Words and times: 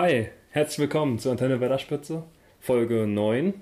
Hi, 0.00 0.28
herzlich 0.50 0.78
willkommen 0.78 1.18
zur 1.18 1.32
Antenne 1.32 1.60
Wetterspitze, 1.60 2.22
Folge 2.60 3.08
9. 3.08 3.52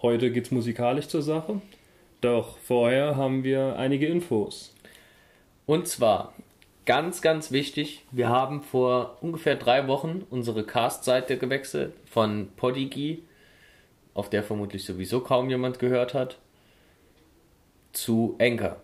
Heute 0.00 0.30
geht's 0.30 0.52
musikalisch 0.52 1.08
zur 1.08 1.22
Sache, 1.22 1.60
doch 2.20 2.56
vorher 2.58 3.16
haben 3.16 3.42
wir 3.42 3.76
einige 3.76 4.06
Infos. 4.06 4.76
Und 5.66 5.88
zwar, 5.88 6.34
ganz, 6.84 7.20
ganz 7.20 7.50
wichtig, 7.50 8.04
wir 8.12 8.28
haben 8.28 8.62
vor 8.62 9.18
ungefähr 9.20 9.56
drei 9.56 9.88
Wochen 9.88 10.24
unsere 10.30 10.62
Cast-Seite 10.62 11.36
gewechselt 11.36 11.94
von 12.08 12.46
Podigy, 12.54 13.24
auf 14.14 14.30
der 14.30 14.44
vermutlich 14.44 14.84
sowieso 14.84 15.18
kaum 15.18 15.50
jemand 15.50 15.80
gehört 15.80 16.14
hat, 16.14 16.38
zu 17.92 18.36
Anchor. 18.38 18.76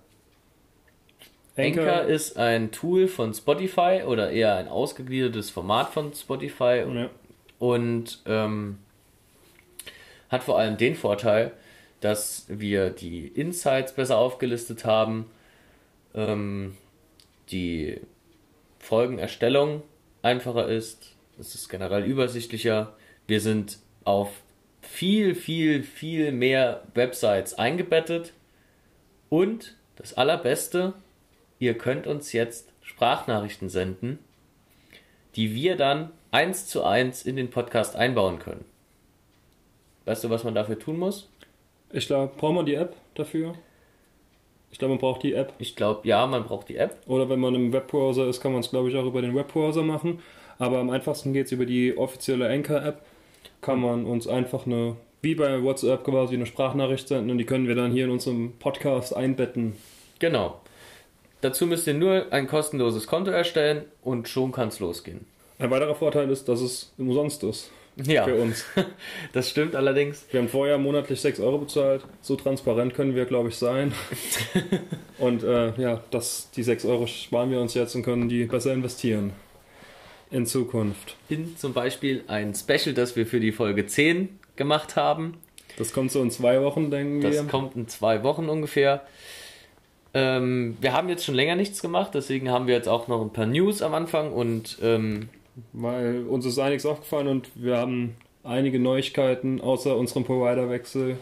Anchor- 1.57 1.83
Anchor 1.87 2.03
ist 2.07 2.37
ein 2.39 2.71
Tool 2.73 3.09
von 3.09 3.35
Spotify 3.35 4.03
oder 4.07 4.31
eher 4.31 4.57
ein 4.57 4.69
ausgegliedertes 4.69 5.51
Format 5.51 5.91
von 5.91 6.13
Spotify. 6.15 6.85
Ja. 6.87 7.11
und 7.59 8.21
ähm, 8.27 8.79
hat 10.29 10.43
vor 10.45 10.59
allem 10.59 10.77
den 10.79 10.95
Vorteil, 10.95 11.53
dass 12.01 12.47
wir 12.49 12.91
die 12.91 13.27
Insights 13.29 13.93
besser 13.93 14.17
aufgelistet 14.19 14.85
haben, 14.85 15.27
ähm, 16.15 16.77
die 17.51 18.01
Folgenerstellung 18.79 19.83
einfacher 20.23 20.69
ist, 20.69 21.15
es 21.39 21.55
ist 21.55 21.69
generell 21.69 22.05
übersichtlicher, 22.05 22.95
wir 23.27 23.41
sind 23.41 23.79
auf 24.05 24.31
viel, 24.81 25.35
viel, 25.35 25.83
viel 25.83 26.33
mehr 26.33 26.83
Websites 26.95 27.55
eingebettet. 27.55 28.33
Und 29.29 29.77
das 29.97 30.15
Allerbeste, 30.15 30.95
ihr 31.63 31.75
könnt 31.75 32.09
uns 32.09 32.33
jetzt 32.33 32.73
Sprachnachrichten 32.83 33.69
senden, 33.69 34.19
die 35.37 35.55
wir 35.55 35.77
dann 35.77 36.11
eins 36.33 36.67
zu 36.67 36.83
eins 36.83 37.23
in 37.23 37.37
den 37.37 37.51
Podcast 37.51 37.95
einbauen 37.95 38.41
können. 38.41 38.65
Weißt 40.05 40.25
du, 40.25 40.31
was 40.31 40.43
man 40.43 40.57
dafür 40.57 40.77
tun 40.77 40.99
muss? 40.99 41.29
Ich 41.93 42.09
glaube, 42.09 42.33
braucht 42.37 42.55
man 42.55 42.67
die 42.67 42.75
App 42.75 42.97
dafür? 43.15 43.55
Ich 44.73 44.79
glaube, 44.79 44.95
man 44.95 45.01
braucht 45.01 45.23
die 45.23 45.35
App. 45.35 45.53
Ich 45.61 45.77
glaube, 45.77 46.09
ja, 46.09 46.27
man 46.27 46.43
braucht 46.43 46.69
die 46.69 46.79
App. 46.79 46.97
Oder 47.07 47.29
wenn 47.29 47.39
man 47.39 47.55
im 47.55 47.73
Webbrowser 47.73 48.27
ist, 48.27 48.41
kann 48.41 48.51
man 48.51 48.63
es, 48.63 48.71
glaube 48.71 48.89
ich, 48.89 48.97
auch 48.97 49.07
über 49.07 49.23
den 49.23 49.37
Webbrowser 49.37 49.85
machen. 49.85 50.19
Aber 50.59 50.79
am 50.79 50.91
einfachsten 50.91 51.33
geht 51.33 51.47
es 51.47 51.53
über 51.53 51.67
die 51.67 51.97
offizielle 51.97 52.49
Anchor-App. 52.49 53.03
Kann 53.61 53.81
man 53.81 54.05
uns 54.05 54.27
einfach 54.27 54.67
eine, 54.67 54.97
wie 55.21 55.37
bei 55.37 55.63
WhatsApp 55.63 56.03
quasi, 56.03 56.35
eine 56.35 56.47
Sprachnachricht 56.47 57.07
senden 57.07 57.31
und 57.31 57.39
die 57.39 57.47
können 57.47 57.69
wir 57.69 57.77
dann 57.77 57.93
hier 57.93 58.07
in 58.07 58.11
unserem 58.11 58.55
Podcast 58.59 59.15
einbetten. 59.15 59.75
Genau. 60.19 60.61
Dazu 61.43 61.67
müsst 61.67 61.87
ihr 61.87 61.95
nur 61.95 62.33
ein 62.33 62.47
kostenloses 62.47 63.07
Konto 63.07 63.31
erstellen 63.31 63.85
und 64.03 64.29
schon 64.29 64.53
kann 64.53 64.69
es 64.69 64.81
losgehen. 64.81 65.27
Ein 65.59 65.71
weiterer 65.71 65.95
Vorteil 65.95 66.31
ist, 66.31 66.49
dass 66.49 66.61
es 66.61 66.93
umsonst 66.99 67.43
ist 67.45 67.71
Ja, 67.97 68.25
für 68.25 68.37
uns. 68.37 68.65
das 69.33 69.51
stimmt 69.51 69.75
allerdings. 69.77 70.25
Wir 70.31 70.41
haben 70.41 70.49
vorher 70.49 70.79
monatlich 70.79 71.21
6 71.21 71.41
Euro 71.41 71.59
bezahlt. 71.59 72.03
So 72.21 72.37
transparent 72.37 72.95
können 72.95 73.15
wir, 73.15 73.27
glaube 73.27 73.51
ich, 73.51 73.57
sein. 73.57 73.93
Und 75.19 75.43
äh, 75.43 75.73
ja, 75.81 76.01
das, 76.11 76.51
die 76.57 76.63
6 76.63 76.85
Euro 76.87 77.07
sparen 77.07 77.51
wir 77.51 77.61
uns 77.61 77.75
jetzt 77.75 77.95
und 77.95 78.03
können 78.03 78.29
die 78.29 78.45
besser 78.45 78.73
investieren. 78.73 79.33
In 80.31 80.47
Zukunft. 80.47 81.17
In 81.29 81.57
zum 81.59 81.75
Beispiel 81.75 82.25
ein 82.27 82.55
Special, 82.55 82.95
das 82.95 83.15
wir 83.17 83.27
für 83.27 83.39
die 83.39 83.53
Folge 83.53 83.87
10 83.87 84.39
gemacht 84.57 84.97
haben. 84.97 85.37
Das 85.77 85.93
kommt 85.93 86.11
so 86.11 86.23
in 86.23 86.31
zwei 86.31 86.63
Wochen, 86.63 86.91
denken 86.91 87.21
Das 87.21 87.35
wir. 87.35 87.43
kommt 87.45 87.77
in 87.77 87.87
zwei 87.89 88.23
Wochen 88.23 88.49
ungefähr. 88.49 89.05
Ähm, 90.15 90.77
wir 90.81 90.93
haben 90.93 91.09
jetzt 91.09 91.25
schon 91.25 91.35
länger 91.35 91.57
nichts 91.57 91.81
gemacht, 91.81 92.11
deswegen 92.15 92.51
haben 92.51 92.67
wir 92.67 92.75
jetzt 92.75 92.89
auch 92.89 93.09
noch 93.09 93.23
ein 93.23 93.33
paar 93.33 93.47
News 93.47 93.81
am 93.81 93.95
Anfang 93.95 94.33
und 94.33 94.79
ähm, 94.83 95.29
Weil 95.73 96.27
uns 96.27 96.47
ist 96.47 96.59
einiges 96.59 96.87
aufgefallen 96.87 97.29
und 97.29 97.51
wir 97.55 97.77
haben 97.77 98.17
einige 98.45 98.79
Neuigkeiten 98.79 99.61
außer 99.61 99.97
unserem 99.97 100.25
Providerwechsel. 100.25 101.17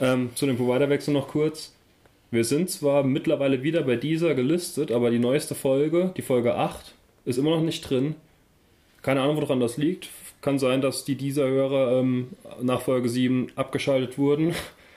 Ähm, 0.00 0.30
zu 0.34 0.46
dem 0.46 0.56
Providerwechsel 0.56 1.12
noch 1.12 1.28
kurz. 1.28 1.74
Wir 2.30 2.44
sind 2.44 2.70
zwar 2.70 3.02
mittlerweile 3.02 3.62
wieder 3.62 3.82
bei 3.82 3.96
dieser 3.96 4.34
gelistet, 4.34 4.92
aber 4.92 5.10
die 5.10 5.18
neueste 5.18 5.54
Folge, 5.54 6.12
die 6.16 6.22
Folge 6.22 6.54
8, 6.54 6.94
ist 7.24 7.38
immer 7.38 7.50
noch 7.50 7.62
nicht 7.62 7.88
drin. 7.88 8.14
Keine 9.02 9.22
Ahnung, 9.22 9.40
woran 9.40 9.60
das 9.60 9.76
liegt. 9.76 10.08
Kann 10.40 10.58
sein, 10.58 10.80
dass 10.80 11.04
die 11.04 11.16
dieser 11.16 11.48
Hörer 11.48 11.98
ähm, 11.98 12.28
nach 12.60 12.82
Folge 12.82 13.08
7 13.08 13.48
abgeschaltet 13.56 14.18
wurden. 14.18 14.54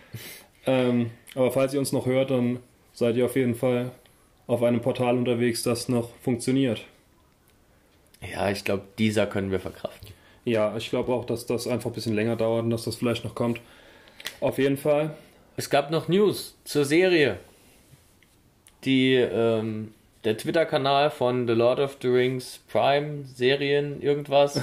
ähm, 0.67 1.09
aber 1.33 1.51
falls 1.51 1.73
ihr 1.73 1.79
uns 1.79 1.93
noch 1.93 2.05
hört, 2.05 2.29
dann 2.29 2.59
seid 2.93 3.15
ihr 3.15 3.25
auf 3.25 3.35
jeden 3.35 3.55
Fall 3.55 3.91
auf 4.47 4.63
einem 4.63 4.81
Portal 4.81 5.17
unterwegs, 5.17 5.63
das 5.63 5.87
noch 5.87 6.09
funktioniert. 6.21 6.83
ja, 8.21 8.49
ich 8.51 8.63
glaube, 8.63 8.83
dieser 8.97 9.25
können 9.25 9.51
wir 9.51 9.59
verkraften. 9.59 10.09
Ja, 10.43 10.75
ich 10.75 10.89
glaube 10.89 11.13
auch, 11.13 11.25
dass 11.25 11.45
das 11.45 11.67
einfach 11.67 11.91
ein 11.91 11.93
bisschen 11.93 12.15
länger 12.15 12.35
dauert 12.35 12.63
und 12.63 12.71
dass 12.71 12.83
das 12.83 12.95
vielleicht 12.95 13.23
noch 13.23 13.35
kommt. 13.35 13.61
Auf 14.39 14.57
jeden 14.57 14.77
Fall. 14.77 15.15
Es 15.55 15.69
gab 15.69 15.91
noch 15.91 16.07
News 16.07 16.55
zur 16.63 16.85
Serie. 16.85 17.37
Die, 18.83 19.13
ähm, 19.13 19.93
der 20.23 20.37
Twitter-Kanal 20.37 21.11
von 21.11 21.47
The 21.47 21.53
Lord 21.53 21.79
of 21.79 21.97
the 22.01 22.07
Rings 22.07 22.59
Prime 22.67 23.25
Serien 23.25 24.01
irgendwas 24.01 24.59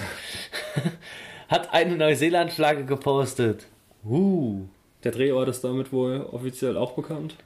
hat 1.48 1.72
eine 1.72 1.96
Neuseeland-Flagge 1.96 2.84
gepostet. 2.84 3.66
Uh. 4.04 4.62
Der 5.04 5.12
Drehort 5.12 5.48
ist 5.48 5.62
damit 5.62 5.92
wohl 5.92 6.26
offiziell 6.32 6.76
auch 6.76 6.92
bekannt. 6.92 7.36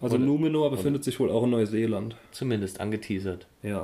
Also 0.00 0.16
Und- 0.16 0.24
Numenor 0.26 0.70
befindet 0.70 1.04
sich 1.04 1.18
wohl 1.20 1.30
auch 1.30 1.44
in 1.44 1.50
Neuseeland. 1.50 2.16
Zumindest 2.32 2.80
angeteasert. 2.80 3.46
Ja. 3.62 3.82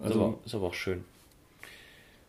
Ist, 0.00 0.06
Also 0.06 0.20
aber, 0.24 0.38
ist 0.44 0.54
aber 0.54 0.66
auch 0.66 0.74
schön. 0.74 1.04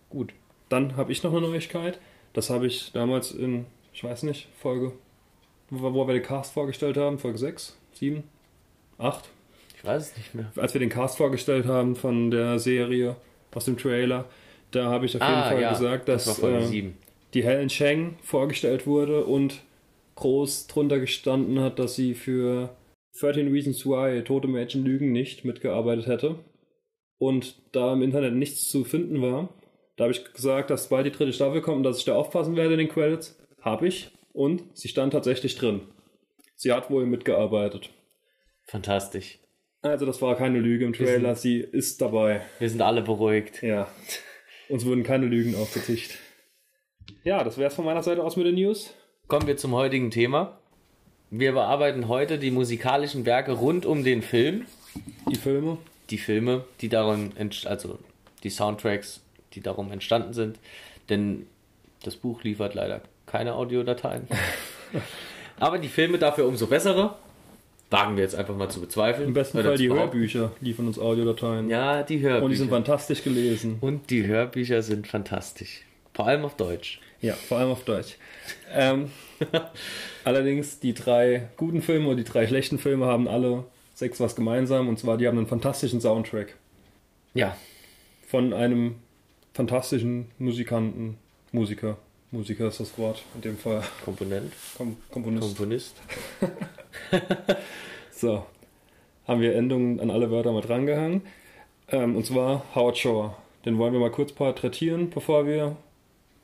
Gut. 0.09 0.33
dann 0.69 0.95
habe 0.97 1.11
ich 1.11 1.21
noch 1.23 1.31
eine 1.31 1.41
Neuigkeit. 1.41 1.99
Das 2.33 2.49
habe 2.49 2.65
ich 2.67 2.91
damals 2.93 3.31
in, 3.31 3.65
ich 3.93 4.03
weiß 4.03 4.23
nicht, 4.23 4.47
Folge, 4.59 4.91
wo, 5.69 5.93
wo 5.93 6.07
wir 6.07 6.13
den 6.13 6.23
Cast 6.23 6.53
vorgestellt 6.53 6.97
haben, 6.97 7.19
Folge 7.19 7.37
6, 7.37 7.77
7, 7.93 8.23
8. 8.97 9.29
Ich 9.77 9.85
weiß 9.85 10.11
es 10.11 10.17
nicht 10.17 10.33
mehr. 10.33 10.51
Als 10.55 10.73
wir 10.73 10.79
den 10.79 10.89
Cast 10.89 11.17
vorgestellt 11.17 11.65
haben 11.67 11.95
von 11.95 12.31
der 12.31 12.57
Serie 12.59 13.15
aus 13.53 13.65
dem 13.65 13.77
Trailer, 13.77 14.25
da 14.71 14.85
habe 14.89 15.05
ich 15.05 15.15
auf 15.15 15.21
jeden 15.27 15.43
Fall 15.43 15.69
gesagt, 15.69 16.07
dass 16.07 16.27
Ah, 16.43 16.49
das 16.51 16.63
äh, 16.65 16.67
7. 16.67 16.97
die 17.35 17.43
Helen 17.43 17.67
Cheng 17.69 18.15
vorgestellt 18.23 18.87
wurde 18.87 19.25
und 19.25 19.61
groß 20.15 20.67
drunter 20.67 20.99
gestanden 20.99 21.59
hat, 21.59 21.77
dass 21.79 21.95
sie 21.95 22.13
für 22.15 22.69
13 23.19 23.51
Reasons 23.51 23.85
Why 23.85 24.23
Tote 24.23 24.47
Mädchen 24.47 24.83
lügen 24.83 25.11
nicht 25.11 25.45
mitgearbeitet 25.45 26.07
hätte. 26.07 26.39
Und 27.17 27.55
da 27.71 27.93
im 27.93 28.01
Internet 28.01 28.33
nichts 28.33 28.67
zu 28.67 28.83
finden 28.83 29.21
war, 29.21 29.49
da 29.95 30.05
habe 30.05 30.13
ich 30.13 30.33
gesagt, 30.33 30.69
dass 30.69 30.89
bald 30.89 31.05
die 31.05 31.11
dritte 31.11 31.33
Staffel 31.33 31.61
kommt 31.61 31.77
und 31.77 31.83
dass 31.83 31.99
ich 31.99 32.05
da 32.05 32.15
aufpassen 32.15 32.55
werde 32.55 32.73
in 32.73 32.79
den 32.79 32.89
Credits. 32.89 33.39
Habe 33.61 33.87
ich. 33.87 34.11
Und 34.33 34.63
sie 34.73 34.87
stand 34.87 35.13
tatsächlich 35.13 35.55
drin. 35.55 35.81
Sie 36.55 36.71
hat 36.71 36.89
wohl 36.89 37.05
mitgearbeitet. 37.05 37.91
Fantastisch. 38.65 39.39
Also 39.81 40.05
das 40.05 40.21
war 40.21 40.35
keine 40.35 40.59
Lüge 40.59 40.85
im 40.85 40.93
Trailer, 40.93 41.35
sie 41.35 41.59
ist 41.59 42.01
dabei. 42.01 42.41
Wir 42.59 42.69
sind 42.69 42.81
alle 42.81 43.01
beruhigt. 43.01 43.61
Ja. 43.61 43.89
Uns 44.69 44.85
wurden 44.85 45.03
keine 45.03 45.25
Lügen 45.25 45.55
aufgetischt. 45.55 46.17
Ja, 47.23 47.43
das 47.43 47.57
wäre 47.57 47.67
es 47.67 47.75
von 47.75 47.85
meiner 47.85 48.01
Seite 48.01 48.23
aus 48.23 48.37
mit 48.37 48.45
den 48.45 48.55
News. 48.55 48.93
Kommen 49.27 49.45
wir 49.45 49.57
zum 49.57 49.73
heutigen 49.73 50.09
Thema. 50.09 50.62
Wir 51.35 51.53
bearbeiten 51.53 52.09
heute 52.09 52.37
die 52.37 52.51
musikalischen 52.51 53.25
Werke 53.25 53.53
rund 53.53 53.87
um 53.87 54.03
den 54.03 54.21
Film. 54.21 54.65
Die 55.27 55.35
Filme. 55.35 55.79
Die 56.11 56.19
Filme, 56.19 56.63
die 56.79 56.89
darum, 56.89 57.31
entst- 57.35 57.65
also 57.65 57.97
die 58.43 58.51
Soundtracks, 58.51 59.19
die 59.53 59.61
darum 59.61 59.91
entstanden 59.91 60.33
sind. 60.33 60.59
Denn 61.09 61.47
das 62.03 62.17
Buch 62.17 62.43
liefert 62.43 62.75
leider 62.75 63.01
keine 63.25 63.55
Audiodateien. 63.55 64.27
Aber 65.59 65.79
die 65.79 65.87
Filme 65.87 66.19
dafür 66.19 66.45
umso 66.45 66.67
bessere. 66.67 67.15
Wagen 67.89 68.15
wir 68.15 68.21
jetzt 68.23 68.35
einfach 68.35 68.55
mal 68.55 68.69
zu 68.69 68.79
bezweifeln. 68.79 69.29
Im 69.29 69.33
besten 69.33 69.57
Oder 69.57 69.69
Fall 69.69 69.77
die. 69.79 69.89
Hörbücher 69.89 70.51
liefern 70.61 70.85
uns 70.85 70.99
Audiodateien. 70.99 71.67
Ja, 71.67 72.03
die 72.03 72.19
Hörbücher. 72.19 72.43
Und 72.45 72.51
die 72.51 72.57
sind 72.57 72.69
fantastisch 72.69 73.23
gelesen. 73.23 73.77
Und 73.81 74.11
die 74.11 74.27
Hörbücher 74.27 74.83
sind 74.83 75.07
fantastisch. 75.07 75.81
Vor 76.13 76.27
allem 76.27 76.45
auf 76.45 76.55
Deutsch. 76.57 76.99
Ja, 77.23 77.35
vor 77.35 77.57
allem 77.57 77.71
auf 77.71 77.85
Deutsch. 77.85 78.17
Ähm, 78.73 79.09
allerdings, 80.25 80.79
die 80.79 80.93
drei 80.93 81.47
guten 81.55 81.81
Filme 81.81 82.09
und 82.09 82.17
die 82.17 82.25
drei 82.25 82.45
schlechten 82.45 82.77
Filme 82.77 83.05
haben 83.05 83.29
alle 83.29 83.63
sechs 83.95 84.19
was 84.19 84.35
gemeinsam. 84.35 84.89
Und 84.89 84.99
zwar, 84.99 85.17
die 85.17 85.25
haben 85.25 85.37
einen 85.37 85.47
fantastischen 85.47 86.01
Soundtrack. 86.01 86.55
Ja, 87.33 87.55
Von 88.27 88.53
einem 88.53 88.95
fantastischen 89.53 90.31
Musikanten. 90.37 91.17
Musiker. 91.53 91.97
Musiker 92.31 92.67
ist 92.67 92.81
das 92.81 92.97
Wort 92.97 93.23
in 93.35 93.41
dem 93.41 93.57
Fall. 93.57 93.83
Komponent, 94.03 94.51
Kom 94.77 94.97
Komponist. 95.09 95.47
Komponist. 95.47 95.95
So, 98.15 98.45
haben 99.27 99.41
wir 99.41 99.55
Endungen 99.55 99.99
an 99.99 100.11
alle 100.11 100.29
Wörter 100.29 100.51
mal 100.51 100.61
drangehangen. 100.61 101.23
Ähm, 101.89 102.15
und 102.15 102.25
zwar 102.25 102.63
Howard 102.75 102.97
Shore. 102.97 103.35
Den 103.65 103.77
wollen 103.77 103.91
wir 103.91 103.99
mal 103.99 104.11
kurz 104.11 104.31
porträtieren, 104.31 105.09
bevor 105.09 105.45
wir 105.45 105.75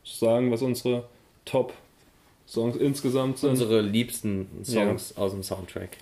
sagen, 0.03 0.51
was 0.51 0.61
unsere 0.61 1.07
Top-Songs 1.45 2.75
insgesamt 2.77 3.37
sind. 3.37 3.51
Unsere 3.51 3.81
liebsten 3.81 4.47
Songs 4.63 5.17
aus 5.17 5.31
dem 5.31 5.43
Soundtrack. 5.43 5.97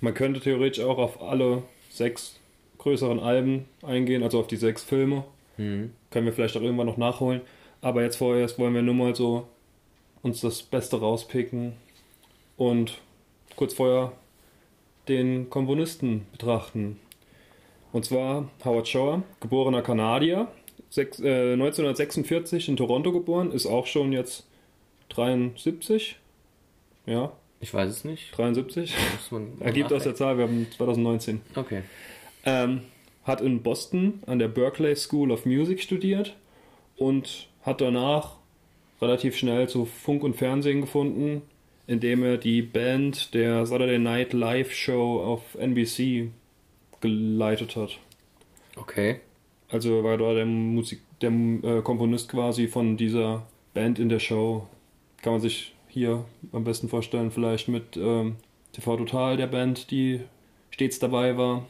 Man 0.00 0.14
könnte 0.14 0.40
theoretisch 0.40 0.84
auch 0.84 0.98
auf 0.98 1.22
alle 1.22 1.62
sechs 1.90 2.38
größeren 2.78 3.20
Alben 3.20 3.66
eingehen, 3.82 4.22
also 4.22 4.40
auf 4.40 4.46
die 4.48 4.56
sechs 4.56 4.82
Filme. 4.82 5.24
Können 5.56 5.92
wir 6.26 6.32
vielleicht 6.32 6.56
auch 6.56 6.62
irgendwann 6.62 6.86
noch 6.86 6.96
nachholen. 6.96 7.40
Aber 7.80 8.02
jetzt 8.02 8.16
vorerst 8.16 8.58
wollen 8.58 8.74
wir 8.74 8.82
nur 8.82 8.94
mal 8.94 9.14
so 9.14 9.46
uns 10.22 10.40
das 10.40 10.62
Beste 10.62 10.98
rauspicken 10.98 11.74
und 12.56 12.98
kurz 13.56 13.74
vorher 13.74 14.12
den 15.08 15.50
Komponisten 15.50 16.26
betrachten. 16.32 16.98
Und 17.92 18.04
zwar 18.04 18.48
Howard 18.64 18.88
Shore, 18.88 19.22
geborener 19.40 19.82
Kanadier, 19.82 20.48
sechs, 20.90 21.18
äh, 21.20 21.52
1946 21.52 22.68
in 22.68 22.76
Toronto 22.76 23.12
geboren, 23.12 23.50
ist 23.52 23.66
auch 23.66 23.86
schon 23.86 24.12
jetzt 24.12 24.46
73. 25.10 26.16
Ja, 27.06 27.32
Ich 27.60 27.72
weiß 27.72 27.90
es 27.90 28.04
nicht. 28.04 28.36
73. 28.36 28.94
Muss 29.12 29.30
man 29.30 29.52
Ergibt 29.60 29.92
aus 29.92 30.04
der 30.04 30.14
Zahl, 30.14 30.36
wir 30.36 30.44
haben 30.44 30.66
2019. 30.76 31.40
Okay. 31.54 31.82
Ähm, 32.44 32.82
hat 33.24 33.40
in 33.40 33.62
Boston 33.62 34.22
an 34.26 34.38
der 34.38 34.48
Berkeley 34.48 34.96
School 34.96 35.30
of 35.30 35.46
Music 35.46 35.80
studiert 35.80 36.34
und 36.96 37.48
hat 37.62 37.80
danach 37.80 38.36
relativ 39.00 39.36
schnell 39.36 39.68
zu 39.68 39.84
Funk 39.84 40.22
und 40.24 40.34
Fernsehen 40.34 40.80
gefunden, 40.80 41.42
indem 41.86 42.22
er 42.22 42.36
die 42.36 42.62
Band 42.62 43.34
der 43.34 43.66
Saturday 43.66 43.98
Night 43.98 44.32
Live 44.32 44.72
Show 44.72 45.20
auf 45.20 45.54
NBC 45.56 46.30
geleitet 47.00 47.76
hat. 47.76 47.98
Okay. 48.76 49.20
Also 49.72 50.04
war 50.04 50.18
da 50.18 50.34
der 50.34 50.44
Musik, 50.44 51.00
der 51.22 51.30
äh, 51.30 51.80
Komponist 51.82 52.28
quasi 52.28 52.68
von 52.68 52.98
dieser 52.98 53.46
Band 53.72 53.98
in 53.98 54.10
der 54.10 54.18
Show. 54.18 54.68
Kann 55.22 55.32
man 55.32 55.40
sich 55.40 55.74
hier 55.88 56.26
am 56.52 56.64
besten 56.64 56.90
vorstellen, 56.90 57.30
vielleicht 57.30 57.68
mit 57.68 57.96
ähm, 57.96 58.36
TV 58.72 58.98
Total, 58.98 59.38
der 59.38 59.46
Band, 59.46 59.90
die 59.90 60.20
stets 60.70 60.98
dabei 60.98 61.38
war. 61.38 61.64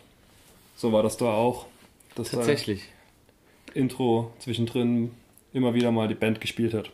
So 0.75 0.93
war 0.93 1.05
das 1.05 1.17
da 1.17 1.27
auch. 1.27 1.67
Das 2.17 2.31
da 2.31 2.39
Tatsächlich. 2.39 2.83
Intro 3.73 4.33
zwischendrin 4.41 5.13
immer 5.53 5.73
wieder 5.75 5.93
mal 5.93 6.09
die 6.09 6.15
Band 6.15 6.41
gespielt 6.41 6.75
hat. 6.75 6.91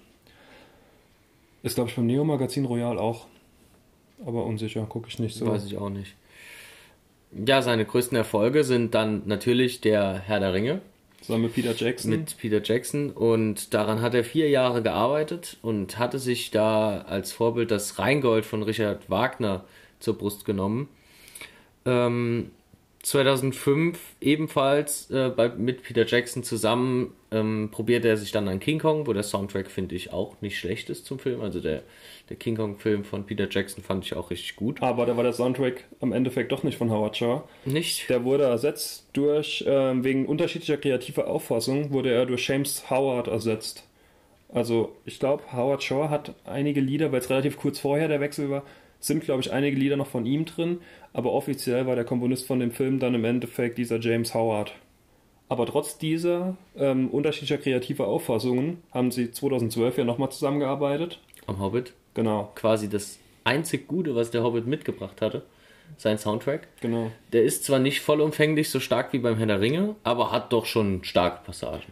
Ist, 1.63 1.77
glaube 1.77 1.89
ich, 1.89 1.97
beim 1.97 2.07
Neo 2.07 2.25
Magazin 2.25 2.67
Royal 2.67 2.99
auch. 2.99 3.27
Aber 4.27 4.45
unsicher, 4.45 4.85
gucke 4.85 5.09
ich 5.09 5.19
nicht 5.19 5.37
so. 5.37 5.47
Weiß 5.47 5.65
ich 5.65 5.79
auch 5.79 5.91
nicht. 5.91 6.15
Ja, 7.47 7.63
seine 7.63 7.87
größten 7.87 8.17
Erfolge 8.17 8.63
sind 8.65 8.95
dann 8.95 9.23
natürlich 9.25 9.81
der 9.81 10.19
Herr 10.19 10.41
der 10.41 10.53
Ringe 10.53 10.83
Zusammen 11.21 11.45
mit 11.45 11.55
Peter 11.55 11.75
Jackson. 11.75 12.11
mit 12.11 12.37
Peter 12.39 12.63
Jackson 12.63 13.11
und 13.11 13.75
daran 13.75 14.01
hat 14.01 14.15
er 14.15 14.25
vier 14.25 14.49
Jahre 14.49 14.83
gearbeitet 14.83 15.59
und 15.63 15.99
hatte 15.99 16.19
sich 16.19 16.51
da 16.51 17.03
als 17.03 17.33
Vorbild 17.33 17.71
das 17.71 17.99
Rheingold 17.99 18.47
von 18.47 18.63
Richard 18.63 19.11
Wagner 19.11 19.65
zur 20.01 20.17
Brust 20.17 20.45
genommen. 20.45 20.89
Ähm, 21.85 22.51
2005 23.09 23.99
ebenfalls 24.21 25.11
äh, 25.11 25.31
bei, 25.35 25.49
mit 25.49 25.83
Peter 25.83 26.07
Jackson 26.07 26.43
zusammen 26.43 27.15
ähm, 27.31 27.71
probierte 27.71 28.09
er 28.09 28.17
sich 28.17 28.33
dann 28.33 28.49
an 28.49 28.61
King 28.61 28.79
Kong, 28.79 29.07
wo 29.07 29.13
der 29.13 29.23
Soundtrack 29.23 29.71
finde 29.71 29.95
ich 29.95 30.13
auch 30.13 30.41
nicht 30.41 30.59
schlecht 30.59 30.91
ist 30.91 31.07
zum 31.07 31.19
Film. 31.19 31.41
Also 31.41 31.61
der, 31.61 31.83
der 32.29 32.37
King 32.37 32.57
Kong 32.57 32.79
Film 32.79 33.05
von 33.05 33.25
Peter 33.25 33.49
Jackson 33.51 33.83
fand 33.83 34.05
ich 34.05 34.15
auch 34.15 34.31
richtig 34.31 34.57
gut. 34.57 34.83
Aber 34.83 35.07
da 35.07 35.17
war 35.17 35.25
der 35.25 35.33
Soundtrack 35.33 35.85
am 36.01 36.13
Endeffekt 36.13 36.53
doch 36.53 36.63
nicht 36.63 36.79
von 36.79 36.91
Howard 36.91 37.17
Shaw. 37.17 37.43
Nicht? 37.65 38.09
Der 38.11 38.25
wurde 38.25 38.45
ersetzt 38.45 39.07
durch, 39.13 39.65
ähm, 39.67 40.05
wegen 40.05 40.27
unterschiedlicher 40.27 40.77
kreativer 40.77 41.27
Auffassung, 41.27 41.93
wurde 41.93 42.13
er 42.13 42.27
durch 42.27 42.47
James 42.47 42.91
Howard 42.91 43.29
ersetzt. 43.29 43.85
Also 44.53 44.97
ich 45.05 45.19
glaube, 45.19 45.45
Howard 45.53 45.83
Shaw 45.83 46.09
hat 46.09 46.35
einige 46.45 46.81
Lieder, 46.81 47.13
weil 47.13 47.21
es 47.21 47.29
relativ 47.31 47.59
kurz 47.59 47.79
vorher 47.79 48.09
der 48.09 48.21
Wechsel 48.21 48.51
war, 48.51 48.63
sind 49.01 49.25
glaube 49.25 49.41
ich 49.41 49.53
einige 49.53 49.77
Lieder 49.77 49.97
noch 49.97 50.07
von 50.09 50.27
ihm 50.27 50.45
drin, 50.45 50.79
aber 51.13 51.33
offiziell 51.33 51.87
war 51.87 51.95
der 51.95 52.05
Komponist 52.05 52.47
von 52.47 52.61
dem 52.61 52.71
Film 52.73 52.99
dann 52.99 53.15
im 53.15 53.25
Endeffekt 53.25 53.79
dieser 53.79 53.99
James 54.01 54.35
Howard. 54.35 54.73
Aber 55.49 55.65
trotz 55.67 55.97
dieser 55.99 56.57
ähm, 56.77 57.09
unterschiedlicher 57.09 57.59
kreativer 57.59 58.07
Auffassungen 58.07 58.83
haben 58.93 59.11
sie 59.11 59.31
2012 59.31 59.99
ja 59.99 60.05
nochmal 60.05 60.31
zusammengearbeitet. 60.31 61.21
Am 61.47 61.59
Hobbit. 61.61 61.95
Genau, 62.15 62.53
Quasi 62.55 62.89
das 62.91 63.19
einzig 63.45 63.89
Gute, 63.89 64.15
was 64.15 64.31
der 64.31 64.43
Hobbit 64.43 64.67
mitgebracht 64.67 65.23
hatte. 65.23 65.43
Sein 65.97 66.19
Soundtrack. 66.19 66.69
genau. 66.83 67.11
Der 67.33 67.45
ist 67.45 67.65
zwar 67.65 67.79
nicht 67.79 68.01
vollumfänglich 68.01 68.69
so 68.69 68.79
stark 68.79 69.15
wie 69.15 69.21
beim 69.21 69.39
Herr 69.39 69.47
der 69.47 69.61
Ringe, 69.63 69.95
aber 70.05 70.31
hat 70.33 70.53
doch 70.53 70.67
schon 70.67 71.03
starke 71.03 71.45
Passagen. 71.47 71.85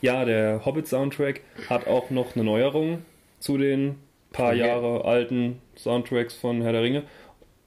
Ja, 0.00 0.24
der 0.24 0.64
Hobbit-Soundtrack 0.64 1.42
hat 1.68 1.86
auch 1.86 2.08
noch 2.08 2.34
eine 2.34 2.44
Neuerung 2.44 3.02
zu 3.40 3.58
den 3.58 3.96
paar 4.32 4.50
Okay. 4.52 4.60
Jahre 4.60 5.04
alten 5.04 5.60
Soundtracks 5.78 6.34
von 6.34 6.62
Herr 6.62 6.72
der 6.72 6.82
Ringe. 6.82 7.02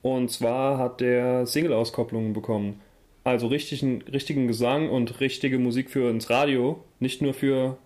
Und 0.01 0.31
zwar 0.31 0.77
hat 0.77 1.01
der 1.01 1.45
Single-Auskopplungen 1.45 2.33
bekommen. 2.33 2.81
Also 3.23 3.47
richtigen, 3.47 4.01
richtigen 4.03 4.47
Gesang 4.47 4.89
und 4.89 5.19
richtige 5.19 5.59
Musik 5.59 5.89
für 5.89 6.09
ins 6.09 6.29
Radio, 6.29 6.83
nicht 6.99 7.21
nur 7.21 7.33
für 7.33 7.77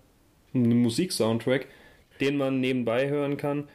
einen 0.54 0.82
Musiksoundtrack, 0.82 1.68
den 2.20 2.38
man 2.38 2.60
nebenbei 2.60 3.10
hören 3.10 3.38
kann, 3.38 3.68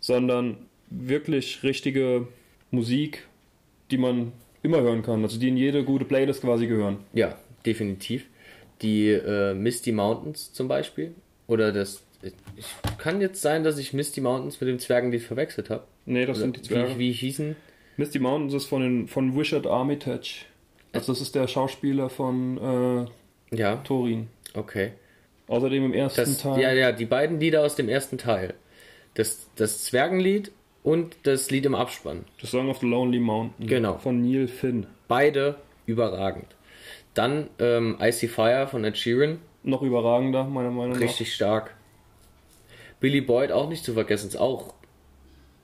sondern 0.00 0.58
wirklich 0.90 1.62
richtige 1.62 2.28
Musik, 2.70 3.26
die 3.90 3.98
man 3.98 4.32
immer 4.62 4.80
hören 4.80 5.02
kann, 5.02 5.22
also 5.22 5.38
die 5.38 5.48
in 5.48 5.56
jede 5.56 5.84
gute 5.84 6.04
Playlist 6.04 6.42
quasi 6.42 6.66
gehören. 6.66 6.98
Ja, 7.14 7.38
definitiv. 7.64 8.26
Die 8.82 9.08
äh, 9.08 9.54
Misty 9.54 9.92
Mountains 9.92 10.52
zum 10.52 10.68
Beispiel. 10.68 11.14
Oder 11.46 11.72
das. 11.72 12.02
Ich, 12.22 12.66
kann 12.98 13.20
jetzt 13.20 13.40
sein, 13.42 13.62
dass 13.64 13.78
ich 13.78 13.92
Misty 13.92 14.20
Mountains 14.20 14.60
mit 14.60 14.68
dem 14.68 14.78
Zwergenlied 14.78 15.22
verwechselt 15.22 15.70
habe. 15.70 15.84
Nee, 16.06 16.26
das 16.26 16.38
sind 16.38 16.56
die 16.56 16.62
Zwerge. 16.62 16.94
Wie, 16.94 16.98
wie 16.98 17.12
hießen? 17.12 17.56
Misty 17.96 18.18
Mountains 18.18 18.54
ist 18.54 18.66
von, 18.66 18.82
den, 18.82 19.08
von 19.08 19.36
Richard 19.36 19.66
Armitage. 19.66 20.44
Also 20.92 21.12
das 21.12 21.20
ist 21.20 21.34
der 21.34 21.46
Schauspieler 21.46 22.08
von 22.08 23.08
äh, 23.52 23.56
Ja, 23.56 23.76
Thorin. 23.76 24.28
okay. 24.54 24.92
Außerdem 25.48 25.84
im 25.84 25.92
ersten 25.94 26.20
Das, 26.22 26.38
Teil. 26.38 26.60
ja, 26.60 26.72
ja, 26.72 26.92
die 26.92 27.04
beiden 27.04 27.38
Lieder 27.38 27.62
aus 27.62 27.76
dem 27.76 27.88
ersten 27.88 28.18
Teil. 28.18 28.54
Das, 29.14 29.48
das 29.54 29.84
Zwergenlied 29.84 30.50
und 30.82 31.16
das 31.22 31.50
Lied 31.50 31.66
im 31.66 31.74
Abspann. 31.74 32.24
The 32.40 32.46
Song 32.48 32.68
of 32.68 32.78
the 32.78 32.86
Lonely 32.86 33.20
Mountain. 33.20 33.66
Genau. 33.66 33.98
Von 33.98 34.22
Neil 34.22 34.48
Finn. 34.48 34.86
Beide 35.06 35.56
überragend. 35.86 36.46
Dann 37.14 37.48
ähm, 37.60 37.96
Icy 38.00 38.28
Fire 38.28 38.66
von 38.68 38.84
Ed 38.84 38.98
Sheeran. 38.98 39.38
Noch 39.62 39.82
überragender, 39.82 40.44
meiner 40.44 40.70
Meinung 40.70 40.96
Richtig 40.96 41.32
stark. 41.34 41.74
Billy 43.00 43.20
Boyd 43.20 43.52
auch 43.52 43.68
nicht 43.68 43.84
zu 43.84 43.94
vergessen, 43.94 44.28
ist 44.28 44.36
auch. 44.36 44.74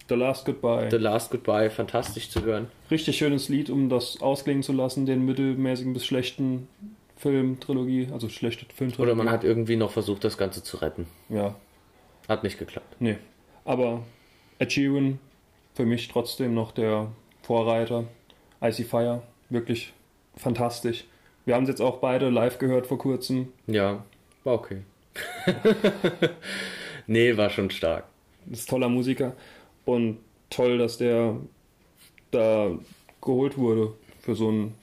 The 0.08 0.14
Last 0.14 0.44
Goodbye. 0.44 0.88
The 0.90 0.96
Last 0.96 1.30
Goodbye 1.30 1.70
fantastisch 1.70 2.28
zu 2.30 2.42
hören. 2.44 2.68
Richtig 2.90 3.16
schönes 3.16 3.48
Lied, 3.48 3.70
um 3.70 3.88
das 3.88 4.20
ausklingen 4.20 4.62
zu 4.62 4.72
lassen, 4.72 5.06
den 5.06 5.24
mittelmäßigen 5.24 5.92
bis 5.94 6.04
schlechten 6.04 6.68
Film-Trilogie. 7.16 8.08
Also 8.12 8.28
schlechte 8.28 8.66
Filmtrilogie. 8.74 9.10
Oder 9.12 9.14
man 9.14 9.30
hat 9.32 9.44
irgendwie 9.44 9.76
noch 9.76 9.92
versucht, 9.92 10.24
das 10.24 10.36
Ganze 10.36 10.62
zu 10.62 10.76
retten. 10.78 11.06
Ja, 11.28 11.54
Hat 12.28 12.42
nicht 12.42 12.58
geklappt. 12.58 12.96
nee. 12.98 13.16
Aber 13.64 14.02
Ed 14.58 14.72
Sheeran 14.72 15.20
für 15.74 15.86
mich 15.86 16.08
trotzdem 16.08 16.52
noch 16.52 16.72
der 16.72 17.12
Vorreiter. 17.42 18.04
Icy 18.60 18.82
Fire, 18.84 19.22
wirklich 19.50 19.92
fantastisch. 20.36 21.04
Wir 21.44 21.54
haben 21.54 21.62
es 21.62 21.68
jetzt 21.68 21.80
auch 21.80 21.98
beide 21.98 22.28
live 22.28 22.58
gehört 22.58 22.86
vor 22.88 22.98
kurzem. 22.98 23.52
Ja, 23.68 24.04
war 24.44 24.54
okay. 24.54 24.82
nee, 27.06 27.36
war 27.36 27.50
schon 27.50 27.70
stark. 27.70 28.04
ist 28.50 28.68
toller 28.68 28.88
Musiker 28.88 29.34
und 29.84 30.18
toll, 30.50 30.78
dass 30.78 30.98
der 30.98 31.36
da 32.30 32.70
geholt 33.20 33.56
wurde 33.58 33.92
für 34.20 34.34
so 34.34 34.50
ein 34.50 34.74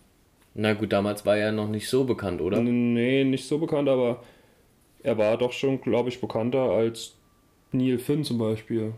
Na 0.54 0.74
gut, 0.74 0.92
damals 0.94 1.26
war 1.26 1.38
er 1.38 1.52
noch 1.52 1.68
nicht 1.70 1.90
so 1.90 2.04
bekannt, 2.04 2.42
oder? 2.42 2.62
nee, 2.62 3.24
nicht 3.24 3.48
so 3.48 3.58
bekannt, 3.58 3.90
aber 3.90 4.24
er 5.04 5.18
war 5.18 5.38
doch 5.38 5.54
schon, 5.54 5.82
glaube 5.82 6.10
ich, 6.10 6.20
bekannter 6.22 6.72
als 6.72 7.16
Neil 7.72 8.00
Finn 8.00 8.24
zum 8.24 8.38
Beispiel. 8.38 8.94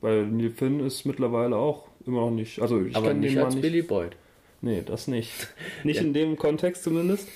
Weil 0.00 0.26
Neil 0.26 0.50
Finn 0.50 0.80
ist 0.80 1.04
mittlerweile 1.04 1.56
auch 1.56 1.86
immer 2.06 2.22
noch 2.22 2.30
nicht. 2.30 2.60
Also 2.60 2.84
ich 2.84 2.96
Aber 2.96 3.14
nicht 3.14 3.34
den 3.36 3.42
als 3.44 3.54
Mann 3.54 3.62
Billy 3.62 3.82
Boyd. 3.82 4.16
Nee, 4.62 4.82
das 4.84 5.06
nicht. 5.06 5.30
Nicht 5.84 5.98
Ja. 5.98 6.02
in 6.02 6.14
dem 6.14 6.36
Kontext 6.36 6.82
zumindest. 6.82 7.28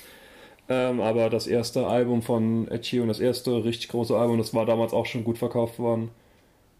Ähm, 0.73 1.01
aber 1.01 1.29
das 1.29 1.47
erste 1.47 1.85
Album 1.85 2.21
von 2.21 2.65
Ed 2.69 2.85
Sheeran, 2.85 3.09
das 3.09 3.19
erste 3.19 3.65
richtig 3.65 3.89
große 3.89 4.15
Album, 4.17 4.37
das 4.37 4.53
war 4.53 4.65
damals 4.65 4.93
auch 4.93 5.05
schon 5.05 5.25
gut 5.25 5.37
verkauft 5.37 5.79
worden. 5.79 6.11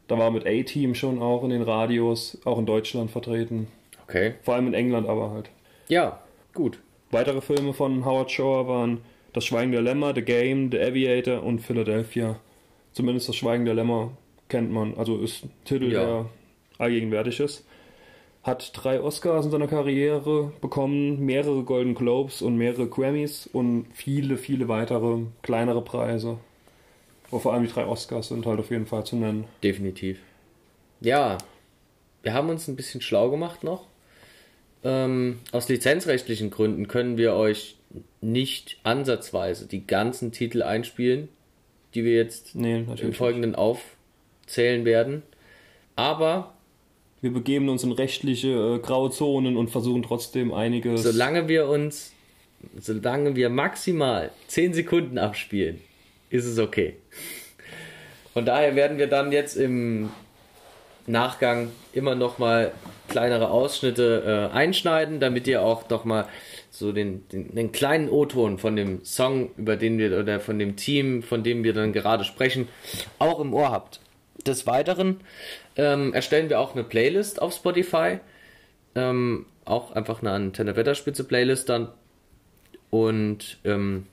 Da 0.07 0.17
war 0.17 0.31
mit 0.31 0.45
A-Team 0.48 0.95
schon 0.95 1.21
auch 1.21 1.43
in 1.43 1.50
den 1.50 1.62
Radios, 1.62 2.38
auch 2.45 2.57
in 2.57 2.65
Deutschland 2.65 3.12
vertreten. 3.12 3.67
Okay. 4.07 4.36
Vor 4.43 4.53
allem 4.55 4.67
in 4.67 4.74
England 4.74 5.10
aber 5.10 5.31
halt. 5.31 5.50
Ja, 5.89 6.21
gut. 6.53 6.79
Weitere 7.12 7.41
Filme 7.41 7.74
von 7.74 8.05
Howard 8.05 8.31
Shore 8.31 8.65
waren 8.67 9.00
Das 9.33 9.43
Schweigen 9.45 9.71
der 9.74 9.81
Lämmer, 9.81 10.13
The 10.15 10.21
Game, 10.21 10.71
The 10.71 10.79
Aviator 10.79 11.43
und 11.43 11.60
Philadelphia. 11.60 12.38
Zumindest 12.93 13.27
Das 13.27 13.36
Schweigen 13.36 13.65
der 13.65 13.74
Lämmer 13.74 14.12
kennt 14.48 14.71
man, 14.71 14.93
also 14.98 15.17
ist 15.17 15.43
ein 15.45 15.51
Titel, 15.65 15.91
Ja. 15.91 16.05
der 16.05 16.25
allgegenwärtig 16.77 17.39
ist. 17.41 17.65
Hat 18.43 18.71
drei 18.74 19.01
Oscars 19.01 19.45
in 19.45 19.51
seiner 19.51 19.67
Karriere 19.67 20.51
bekommen, 20.62 21.24
mehrere 21.25 21.63
Golden 21.63 21.93
Globes 21.93 22.41
und 22.41 22.57
mehrere 22.57 22.88
Grammys 22.88 23.48
und 23.51 23.86
viele, 23.93 24.38
viele 24.38 24.67
weitere 24.67 25.19
kleinere 25.43 25.83
Preise. 25.83 26.38
Aber 27.29 27.39
vor 27.39 27.53
allem 27.53 27.63
die 27.63 27.71
drei 27.71 27.86
Oscars 27.86 28.29
sind 28.29 28.45
halt 28.45 28.60
auf 28.60 28.71
jeden 28.71 28.88
Fall 28.88 29.05
zu 29.05 29.15
nennen. 29.15 29.45
Definitiv. 29.63 30.19
Ja, 31.01 31.38
wir 32.24 32.33
haben 32.33 32.50
uns 32.50 32.67
ein 32.67 32.75
bisschen 32.75 33.01
schlau 33.01 33.29
gemacht 33.29 33.63
noch. 33.63 33.88
Ähm, 34.83 35.39
aus 35.51 35.69
lizenzrechtlichen 35.69 36.50
Gründen 36.50 36.88
können 36.88 37.17
wir 37.17 37.33
euch 37.33 37.77
nicht 38.21 38.79
ansatzweise 38.83 39.67
die 39.67 39.86
ganzen 39.86 40.31
Titel 40.31 40.63
einspielen, 40.63 41.29
die 41.93 42.03
wir 42.03 42.15
jetzt 42.15 42.55
Nee, 42.55 42.86
im. 43.01 43.13
Folgenden 43.13 43.55
aufzählen 43.55 44.86
werden. 44.86 45.24
Aber 45.95 46.53
Wir 47.22 47.32
begeben 47.32 47.70
uns 47.70 47.84
in 47.84 47.92
rechtliche 47.92 48.50
äh, 48.50 48.80
Grauzonen 48.80 49.56
und 49.56 49.70
versuchen 49.70 50.01
trotzdem 50.01 50.54
einiges. 50.54 51.04
solange 51.04 51.48
wir 51.48 51.68
uns, 51.68 52.13
solange 52.80 53.36
wir 53.36 53.50
maximal 53.50 54.32
10 54.48 54.74
Sekunden 54.74 55.20
abspielen, 55.20 55.82
ist 56.32 56.46
es 56.46 56.58
okay. 56.58 56.96
Von 58.34 58.46
daher 58.46 58.75
werden 58.75 58.98
wir 58.98 59.08
dann 59.08 59.32
jetzt 59.32 59.56
im 59.56 60.10
Nachgang 61.06 61.70
immer 61.94 62.16
noch 62.16 62.40
mal 62.40 62.72
kleinere 63.08 63.51
Ausschnitte 63.51 64.50
äh, 64.51 64.56
einschneiden, 64.56 65.20
damit 65.20 65.46
ihr 65.48 65.62
auch 65.62 65.90
noch 65.90 66.06
mal 66.06 66.28
so 66.72 66.92
den, 66.92 67.28
den, 67.30 67.54
den 67.54 67.72
kleinen 67.72 68.10
O-Ton 68.10 68.58
von 68.58 68.75
dem 68.75 69.04
Song, 69.04 69.51
über 69.58 69.75
den 69.75 69.98
wir 70.00 70.18
oder 70.18 70.40
von 70.40 70.58
dem 70.58 70.75
Team, 70.75 71.22
von 71.22 71.44
dem 71.44 71.63
wir 71.63 71.74
dann 71.74 71.94
gerade 71.94 72.24
sprechen, 72.24 72.68
auch 73.20 73.40
im 73.40 73.54
Ohr 73.54 73.70
habt. 73.70 74.00
Des 74.48 74.66
Weiteren 74.66 75.20
ähm, 75.75 76.13
erstellen 76.13 76.50
wir 76.50 76.60
auch 76.60 76.74
eine 76.74 76.84
Playlist 76.84 77.42
auf 77.42 77.54
Spotify, 77.54 78.20
ähm, 78.96 79.46
auch 79.66 79.92
einfach 79.92 80.22
eine 80.22 80.32
Antenne 80.32 80.75
Wetterspitze 80.75 81.24
Playlist 81.24 81.70
dann 81.70 81.90
und 82.90 83.58
ähm, 83.63 84.06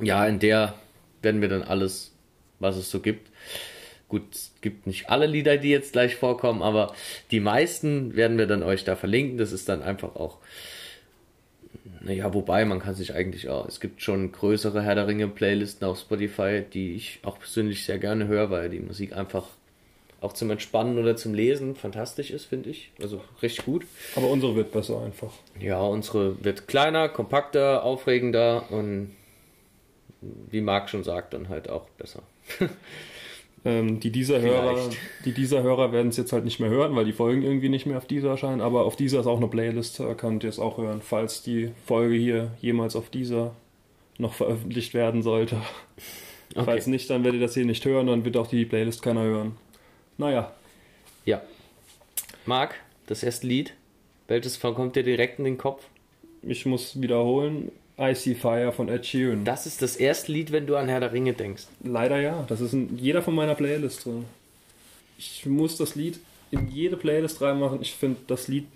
ja, 0.00 0.26
in 0.26 0.38
der 0.38 0.74
werden 1.22 1.40
wir 1.40 1.48
dann 1.48 1.62
alles, 1.62 2.12
was 2.58 2.76
es 2.76 2.90
so 2.90 3.00
gibt. 3.00 3.30
Gut, 4.08 4.22
es 4.32 4.52
gibt 4.60 4.86
nicht 4.86 5.08
alle 5.08 5.26
Lieder, 5.26 5.56
die 5.56 5.70
jetzt 5.70 5.92
gleich 5.92 6.16
vorkommen, 6.16 6.62
aber 6.62 6.94
die 7.30 7.40
meisten 7.40 8.16
werden 8.16 8.38
wir 8.38 8.46
dann 8.46 8.62
euch 8.62 8.84
da 8.84 8.96
verlinken. 8.96 9.38
Das 9.38 9.52
ist 9.52 9.68
dann 9.68 9.82
einfach 9.82 10.16
auch, 10.16 10.38
naja, 12.00 12.34
wobei 12.34 12.64
man 12.64 12.80
kann 12.80 12.94
sich 12.94 13.14
eigentlich 13.14 13.48
auch, 13.48 13.68
es 13.68 13.78
gibt 13.78 14.02
schon 14.02 14.32
größere 14.32 14.82
Herr 14.82 14.96
der 14.96 15.06
Ringe 15.06 15.28
Playlisten 15.28 15.86
auf 15.86 16.00
Spotify, 16.00 16.62
die 16.72 16.94
ich 16.94 17.20
auch 17.22 17.38
persönlich 17.38 17.84
sehr 17.84 17.98
gerne 17.98 18.26
höre, 18.26 18.50
weil 18.50 18.68
die 18.68 18.80
Musik 18.80 19.16
einfach 19.16 19.46
auch 20.20 20.32
zum 20.32 20.50
Entspannen 20.50 20.98
oder 20.98 21.16
zum 21.16 21.34
Lesen 21.34 21.76
fantastisch 21.76 22.30
ist, 22.30 22.44
finde 22.44 22.70
ich. 22.70 22.90
Also 23.00 23.20
richtig 23.42 23.64
gut. 23.64 23.86
Aber 24.16 24.28
unsere 24.28 24.54
wird 24.54 24.72
besser 24.72 25.02
einfach. 25.02 25.32
Ja, 25.58 25.80
unsere 25.80 26.42
wird 26.44 26.68
kleiner, 26.68 27.08
kompakter, 27.08 27.84
aufregender 27.84 28.70
und 28.70 29.14
wie 30.20 30.60
Marc 30.60 30.90
schon 30.90 31.04
sagt, 31.04 31.32
dann 31.32 31.48
halt 31.48 31.70
auch 31.70 31.88
besser. 31.90 32.22
Ähm, 33.62 34.00
die 34.00 34.10
dieser 34.10 34.40
Hörer, 34.40 34.74
Vielleicht. 34.74 34.98
die 35.26 35.32
dieser 35.32 35.62
Hörer 35.62 35.92
werden 35.92 36.08
es 36.08 36.16
jetzt 36.16 36.32
halt 36.32 36.46
nicht 36.46 36.60
mehr 36.60 36.70
hören, 36.70 36.96
weil 36.96 37.04
die 37.04 37.12
Folgen 37.12 37.42
irgendwie 37.42 37.68
nicht 37.68 37.84
mehr 37.84 37.98
auf 37.98 38.06
dieser 38.06 38.30
erscheinen. 38.30 38.62
Aber 38.62 38.86
auf 38.86 38.96
dieser 38.96 39.20
ist 39.20 39.26
auch 39.26 39.36
eine 39.36 39.48
Playlist, 39.48 40.00
da 40.00 40.14
könnt 40.14 40.44
ihr 40.44 40.48
es 40.48 40.58
auch 40.58 40.78
hören, 40.78 41.02
falls 41.02 41.42
die 41.42 41.70
Folge 41.84 42.14
hier 42.14 42.52
jemals 42.62 42.96
auf 42.96 43.10
dieser 43.10 43.54
noch 44.16 44.32
veröffentlicht 44.32 44.94
werden 44.94 45.22
sollte. 45.22 45.60
Falls 46.54 46.86
nicht, 46.86 47.10
dann 47.10 47.22
werdet 47.22 47.40
ihr 47.40 47.46
das 47.46 47.54
hier 47.54 47.66
nicht 47.66 47.84
hören, 47.84 48.06
dann 48.06 48.24
wird 48.24 48.36
auch 48.36 48.46
die 48.46 48.64
Playlist 48.64 49.02
keiner 49.02 49.22
hören. 49.22 49.56
Naja, 50.20 50.52
Ja. 51.24 51.40
Marc, 52.44 52.74
das 53.06 53.22
erste 53.22 53.46
Lied, 53.46 53.72
welches 54.28 54.60
kommt 54.60 54.94
dir 54.94 55.02
direkt 55.02 55.38
in 55.38 55.46
den 55.46 55.56
Kopf? 55.56 55.82
ich 56.42 56.66
muss 56.66 57.00
wiederholen. 57.00 57.72
I 57.98 58.14
See 58.14 58.34
Fire 58.34 58.70
von 58.72 58.88
Ed 58.90 59.06
Sheeran. 59.06 59.44
Das 59.46 59.64
ist 59.66 59.80
das 59.80 59.96
erste 59.96 60.32
Lied, 60.32 60.52
wenn 60.52 60.66
du 60.66 60.76
an 60.76 60.88
Herr 60.88 61.00
der 61.00 61.12
Ringe 61.12 61.32
denkst. 61.32 61.64
Leider 61.82 62.20
ja. 62.20 62.44
Das 62.48 62.60
ist 62.60 62.74
in 62.74 62.98
jeder 62.98 63.22
von 63.22 63.34
meiner 63.34 63.54
Playlist 63.54 64.04
drin. 64.04 64.26
Ich 65.18 65.44
muss 65.46 65.76
das 65.78 65.94
Lied 65.94 66.18
in 66.50 66.70
jede 66.70 66.98
Playlist 66.98 67.40
reinmachen. 67.40 67.80
Ich 67.80 67.94
finde 67.94 68.20
das 68.26 68.48
Lied 68.48 68.66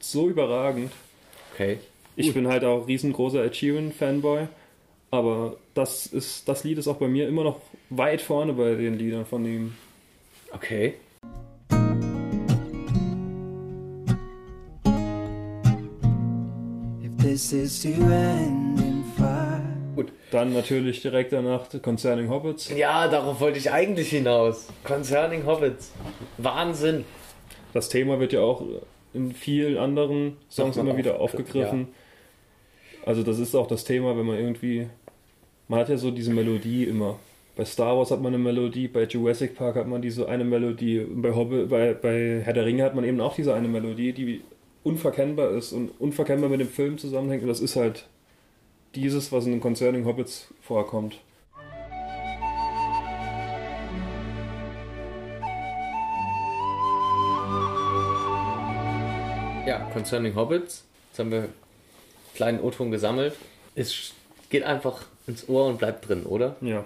so 0.00 0.28
überragend. 0.28 0.90
Okay. 1.54 1.78
Ich 2.16 2.34
bin 2.34 2.48
halt 2.48 2.64
auch 2.64 2.86
riesengroßer 2.88 3.44
Ed 3.44 3.54
Sheeran 3.56 3.92
Fanboy. 3.92 4.48
Aber 5.12 5.56
das 5.74 6.06
ist 6.06 6.48
das 6.48 6.64
Lied 6.64 6.78
ist 6.78 6.88
auch 6.88 6.96
bei 6.96 7.08
mir 7.08 7.28
immer 7.28 7.44
noch 7.44 7.60
weit 7.90 8.20
vorne 8.20 8.52
bei 8.54 8.74
den 8.74 8.98
Liedern 8.98 9.24
von 9.24 9.44
ihm. 9.44 9.74
Okay. 10.52 10.94
If 17.02 17.16
this 17.18 17.52
is 17.52 17.82
to 17.82 17.88
end 17.88 18.80
in 18.80 19.04
fire. 19.16 19.62
Gut. 19.94 20.12
Dann 20.30 20.54
natürlich 20.54 21.02
direkt 21.02 21.32
danach 21.32 21.66
Concerning 21.82 22.30
Hobbits. 22.30 22.70
Ja, 22.70 23.08
darauf 23.08 23.40
wollte 23.40 23.58
ich 23.58 23.70
eigentlich 23.70 24.10
hinaus. 24.10 24.68
Concerning 24.84 25.44
Hobbits. 25.44 25.92
Wahnsinn. 26.38 27.04
Das 27.74 27.88
Thema 27.88 28.18
wird 28.18 28.32
ja 28.32 28.40
auch 28.40 28.62
in 29.12 29.32
vielen 29.32 29.76
anderen 29.76 30.36
Songs 30.50 30.76
immer 30.76 30.96
wieder 30.96 31.20
aufgegriffen, 31.20 31.60
aufgegriffen. 31.60 31.88
Also 33.04 33.22
das 33.22 33.38
ist 33.38 33.54
auch 33.54 33.66
das 33.66 33.84
Thema, 33.84 34.16
wenn 34.16 34.26
man 34.26 34.38
irgendwie... 34.38 34.88
Man 35.68 35.80
hat 35.80 35.90
ja 35.90 35.98
so 35.98 36.10
diese 36.10 36.32
Melodie 36.32 36.84
immer. 36.84 37.18
Bei 37.58 37.64
Star 37.64 37.96
Wars 37.98 38.12
hat 38.12 38.22
man 38.22 38.32
eine 38.32 38.40
Melodie, 38.40 38.86
bei 38.86 39.02
Jurassic 39.02 39.56
Park 39.56 39.74
hat 39.74 39.88
man 39.88 40.00
diese 40.00 40.28
eine 40.28 40.44
Melodie, 40.44 41.04
bei, 41.10 41.34
Hobbit, 41.34 41.68
bei, 41.68 41.92
bei 41.92 42.40
Herr 42.44 42.52
der 42.52 42.64
Ringe 42.64 42.84
hat 42.84 42.94
man 42.94 43.02
eben 43.02 43.20
auch 43.20 43.34
diese 43.34 43.52
eine 43.52 43.66
Melodie, 43.66 44.12
die 44.12 44.42
unverkennbar 44.84 45.50
ist 45.50 45.72
und 45.72 45.90
unverkennbar 45.98 46.50
mit 46.50 46.60
dem 46.60 46.68
Film 46.68 46.98
zusammenhängt. 46.98 47.42
Und 47.42 47.48
das 47.48 47.58
ist 47.58 47.74
halt 47.74 48.06
dieses, 48.94 49.32
was 49.32 49.44
in 49.46 49.50
den 49.50 49.60
Concerning 49.60 50.04
Hobbits 50.04 50.54
vorkommt. 50.62 51.18
Ja, 59.66 59.90
Concerning 59.92 60.36
Hobbits. 60.36 60.84
Jetzt 61.10 61.18
haben 61.18 61.32
wir 61.32 61.38
einen 61.38 61.52
kleinen 62.36 62.60
O-Ton 62.60 62.92
gesammelt. 62.92 63.34
Es 63.74 64.14
geht 64.48 64.62
einfach 64.62 65.06
ins 65.26 65.48
Ohr 65.48 65.66
und 65.66 65.78
bleibt 65.78 66.08
drin, 66.08 66.22
oder? 66.22 66.54
Ja, 66.60 66.84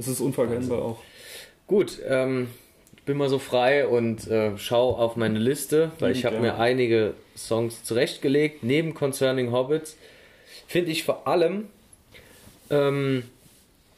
es 0.00 0.08
ist 0.08 0.20
unverkennbar 0.20 0.82
auch. 0.82 0.98
Gut, 1.66 2.00
ähm, 2.08 2.48
ich 2.96 3.02
bin 3.02 3.16
mal 3.16 3.28
so 3.28 3.38
frei 3.38 3.86
und 3.86 4.26
äh, 4.26 4.56
schau 4.56 4.96
auf 4.96 5.16
meine 5.16 5.38
Liste, 5.38 5.92
weil 6.00 6.12
ich 6.12 6.24
habe 6.24 6.40
mir 6.40 6.58
einige 6.58 7.14
Songs 7.36 7.84
zurechtgelegt. 7.84 8.62
Neben 8.62 8.94
Concerning 8.94 9.52
Hobbits 9.52 9.96
finde 10.66 10.90
ich 10.90 11.04
vor 11.04 11.28
allem 11.28 11.66
ähm, 12.70 13.24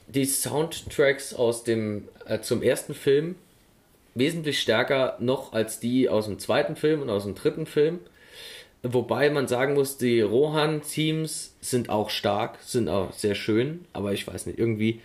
die 0.09 0.25
Soundtracks 0.25 1.35
aus 1.35 1.64
dem 1.64 2.09
äh, 2.26 2.40
zum 2.40 2.62
ersten 2.62 2.94
Film 2.94 3.37
wesentlich 4.14 4.61
stärker 4.61 5.16
noch 5.21 5.52
als 5.52 5.80
die 5.80 6.09
aus 6.09 6.26
dem 6.26 6.38
zweiten 6.38 6.76
Film 6.76 7.00
und 7.00 7.11
aus 7.11 7.25
dem 7.25 7.35
dritten 7.35 7.64
Film. 7.64 8.00
Wobei 8.82 9.30
man 9.30 9.47
sagen 9.47 9.75
muss, 9.75 9.97
die 9.97 10.21
Rohan-Teams 10.21 11.54
sind 11.61 11.88
auch 11.88 12.11
stark, 12.11 12.59
sind 12.64 12.88
auch 12.88 13.12
sehr 13.12 13.37
schön, 13.37 13.85
aber 13.92 14.12
ich 14.12 14.26
weiß 14.26 14.47
nicht, 14.47 14.59
irgendwie 14.59 15.00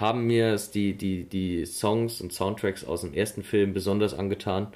haben 0.00 0.26
mir 0.26 0.54
es 0.54 0.70
die, 0.70 0.94
die, 0.94 1.24
die 1.24 1.66
Songs 1.66 2.20
und 2.20 2.32
Soundtracks 2.32 2.84
aus 2.84 3.02
dem 3.02 3.14
ersten 3.14 3.42
Film 3.42 3.72
besonders 3.72 4.14
angetan. 4.14 4.68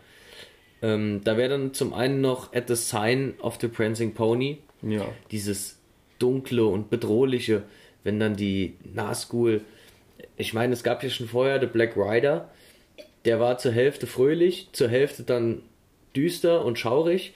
Ähm, 0.82 1.22
da 1.24 1.36
wäre 1.36 1.48
dann 1.50 1.74
zum 1.74 1.94
einen 1.94 2.20
noch 2.20 2.52
At 2.52 2.68
the 2.68 2.76
Sign 2.76 3.34
of 3.40 3.58
the 3.60 3.68
Prancing 3.68 4.14
Pony, 4.14 4.58
Ja, 4.82 5.06
dieses 5.30 5.78
dunkle 6.18 6.66
und 6.66 6.90
bedrohliche, 6.90 7.62
wenn 8.02 8.20
dann 8.20 8.36
die 8.36 8.74
Nazgul, 8.84 9.62
ich 10.36 10.52
meine, 10.52 10.74
es 10.74 10.82
gab 10.84 11.02
ja 11.02 11.08
schon 11.08 11.28
vorher 11.28 11.58
The 11.58 11.66
Black 11.66 11.96
Rider, 11.96 12.50
der 13.24 13.40
war 13.40 13.58
zur 13.58 13.72
Hälfte 13.72 14.06
fröhlich, 14.06 14.68
zur 14.72 14.88
Hälfte 14.88 15.22
dann 15.22 15.62
düster 16.14 16.64
und 16.64 16.78
schaurig, 16.78 17.32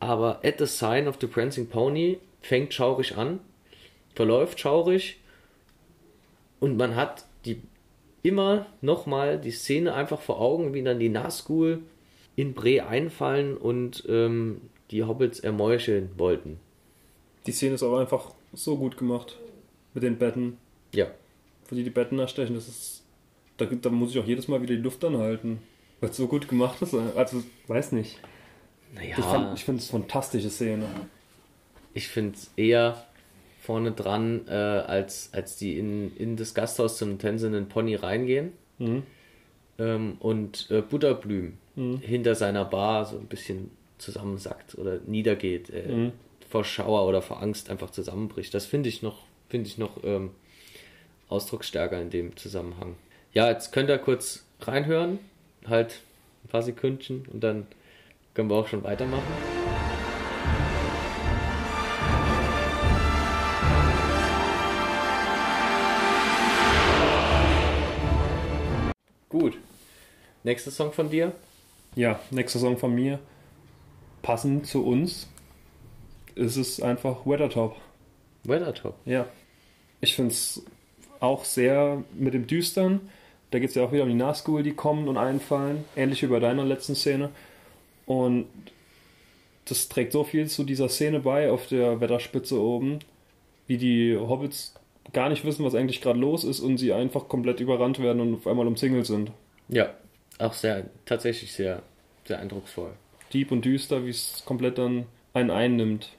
aber 0.00 0.40
At 0.42 0.58
the 0.58 0.66
Sign 0.66 1.06
of 1.06 1.16
the 1.20 1.26
Prancing 1.26 1.68
Pony 1.68 2.18
fängt 2.40 2.72
schaurig 2.72 3.16
an, 3.16 3.40
verläuft 4.14 4.60
schaurig 4.60 5.18
und 6.60 6.76
man 6.76 6.94
hat 6.96 7.26
die 7.44 7.60
immer 8.22 8.66
nochmal 8.80 9.40
die 9.40 9.50
Szene 9.52 9.94
einfach 9.94 10.20
vor 10.20 10.40
Augen, 10.40 10.74
wie 10.74 10.82
dann 10.82 10.98
die 10.98 11.08
Nazgul 11.08 11.82
in 12.34 12.54
Bre 12.54 12.86
einfallen 12.86 13.56
und 13.56 14.04
ähm, 14.08 14.60
die 14.90 15.04
Hobbits 15.04 15.40
ermeucheln 15.40 16.10
wollten. 16.16 16.58
die 17.46 17.52
Szene 17.52 17.74
ist 17.74 17.82
aber 17.82 18.00
einfach 18.00 18.32
so 18.52 18.76
gut 18.76 18.96
gemacht. 18.96 19.36
Mit 19.94 20.02
den 20.02 20.18
Betten, 20.18 20.58
Ja, 20.92 21.06
wo 21.68 21.74
die 21.76 21.84
die 21.84 21.90
Betten 21.90 22.18
erstechen. 22.18 22.54
Das 22.54 22.68
ist, 22.68 23.02
da, 23.56 23.64
da 23.64 23.88
muss 23.90 24.10
ich 24.10 24.18
auch 24.20 24.26
jedes 24.26 24.46
Mal 24.48 24.60
wieder 24.60 24.74
die 24.74 24.82
Luft 24.82 25.02
anhalten. 25.04 25.60
Weil 26.00 26.10
es 26.10 26.16
so 26.16 26.26
gut 26.26 26.46
gemacht 26.48 26.82
ist. 26.82 26.92
Also, 26.94 27.42
weiß 27.68 27.92
nicht. 27.92 28.18
naja, 28.94 29.16
Ich, 29.18 29.24
fand, 29.24 29.58
ich 29.58 29.64
finde 29.64 29.80
es 29.80 29.90
eine 29.92 30.02
fantastische 30.02 30.50
Szene. 30.50 30.86
ich 31.94 32.08
finde 32.08 32.36
es 32.36 32.50
eher 32.56 33.06
vorne 33.66 33.90
dran, 33.92 34.46
äh, 34.48 34.52
als, 34.52 35.30
als 35.32 35.56
die 35.56 35.78
in, 35.78 36.16
in 36.16 36.36
das 36.36 36.54
Gasthaus 36.54 36.96
zum 36.98 37.18
tänzenden 37.18 37.68
Pony 37.68 37.96
reingehen 37.96 38.52
Mhm. 38.78 39.02
ähm, 39.78 40.16
und 40.20 40.70
äh, 40.70 40.80
Butterblüm 40.82 41.58
Mhm. 41.74 41.98
hinter 41.98 42.34
seiner 42.34 42.64
Bar 42.64 43.04
so 43.06 43.16
ein 43.18 43.26
bisschen 43.26 43.70
zusammensackt 43.98 44.78
oder 44.78 44.98
niedergeht, 45.06 45.70
äh, 45.70 45.88
Mhm. 45.92 46.12
vor 46.48 46.62
Schauer 46.64 47.06
oder 47.08 47.20
vor 47.22 47.42
Angst 47.42 47.68
einfach 47.70 47.90
zusammenbricht. 47.90 48.54
Das 48.54 48.64
finde 48.66 48.88
ich 48.88 49.02
noch, 49.02 49.18
finde 49.48 49.66
ich 49.68 49.78
noch 49.78 50.02
ähm, 50.04 50.30
ausdrucksstärker 51.28 52.00
in 52.00 52.10
dem 52.10 52.36
Zusammenhang. 52.36 52.94
Ja, 53.32 53.50
jetzt 53.50 53.72
könnt 53.72 53.90
ihr 53.90 53.98
kurz 53.98 54.44
reinhören, 54.60 55.18
halt 55.66 56.00
ein 56.44 56.48
paar 56.48 56.62
Sekündchen 56.62 57.26
und 57.32 57.42
dann 57.42 57.66
können 58.34 58.48
wir 58.48 58.54
auch 58.56 58.68
schon 58.68 58.84
weitermachen. 58.84 59.55
Nächster 70.46 70.70
Song 70.70 70.92
von 70.92 71.10
dir? 71.10 71.32
Ja, 71.96 72.20
nächster 72.30 72.60
Song 72.60 72.78
von 72.78 72.94
mir. 72.94 73.18
Passend 74.22 74.64
zu 74.64 74.86
uns 74.86 75.28
ist 76.36 76.56
es 76.56 76.80
einfach 76.80 77.26
Weathertop. 77.26 77.74
Weathertop. 78.44 78.94
Ja. 79.06 79.26
Ich 80.00 80.14
finde 80.14 80.30
es 80.30 80.62
auch 81.18 81.44
sehr 81.44 82.04
mit 82.14 82.32
dem 82.32 82.46
Düstern. 82.46 83.00
Da 83.50 83.58
geht 83.58 83.70
es 83.70 83.74
ja 83.74 83.82
auch 83.82 83.90
wieder 83.90 84.04
um 84.04 84.08
die 84.08 84.14
Nahschool, 84.14 84.62
die 84.62 84.70
kommen 84.70 85.08
und 85.08 85.16
einfallen. 85.16 85.84
Ähnlich 85.96 86.22
wie 86.22 86.28
bei 86.28 86.38
deiner 86.38 86.64
letzten 86.64 86.94
Szene. 86.94 87.30
Und 88.06 88.46
das 89.64 89.88
trägt 89.88 90.12
so 90.12 90.22
viel 90.22 90.46
zu 90.46 90.62
dieser 90.62 90.88
Szene 90.88 91.18
bei 91.18 91.50
auf 91.50 91.66
der 91.66 92.00
Wetterspitze 92.00 92.60
oben, 92.60 93.00
wie 93.66 93.78
die 93.78 94.16
Hobbits 94.16 94.76
gar 95.12 95.28
nicht 95.28 95.44
wissen, 95.44 95.64
was 95.64 95.74
eigentlich 95.74 96.02
gerade 96.02 96.20
los 96.20 96.44
ist 96.44 96.60
und 96.60 96.78
sie 96.78 96.92
einfach 96.92 97.26
komplett 97.26 97.58
überrannt 97.58 97.98
werden 97.98 98.20
und 98.20 98.34
auf 98.34 98.46
einmal 98.46 98.68
umzingelt 98.68 99.06
sind. 99.06 99.32
Ja, 99.68 99.92
auch 100.38 100.52
sehr, 100.52 100.84
tatsächlich 101.04 101.52
sehr, 101.52 101.82
sehr 102.24 102.38
eindrucksvoll. 102.38 102.92
Deep 103.32 103.50
und 103.52 103.64
düster, 103.64 104.04
wie 104.04 104.10
es 104.10 104.42
komplett 104.44 104.78
dann 104.78 105.06
einen 105.32 105.50
einnimmt. 105.50 106.10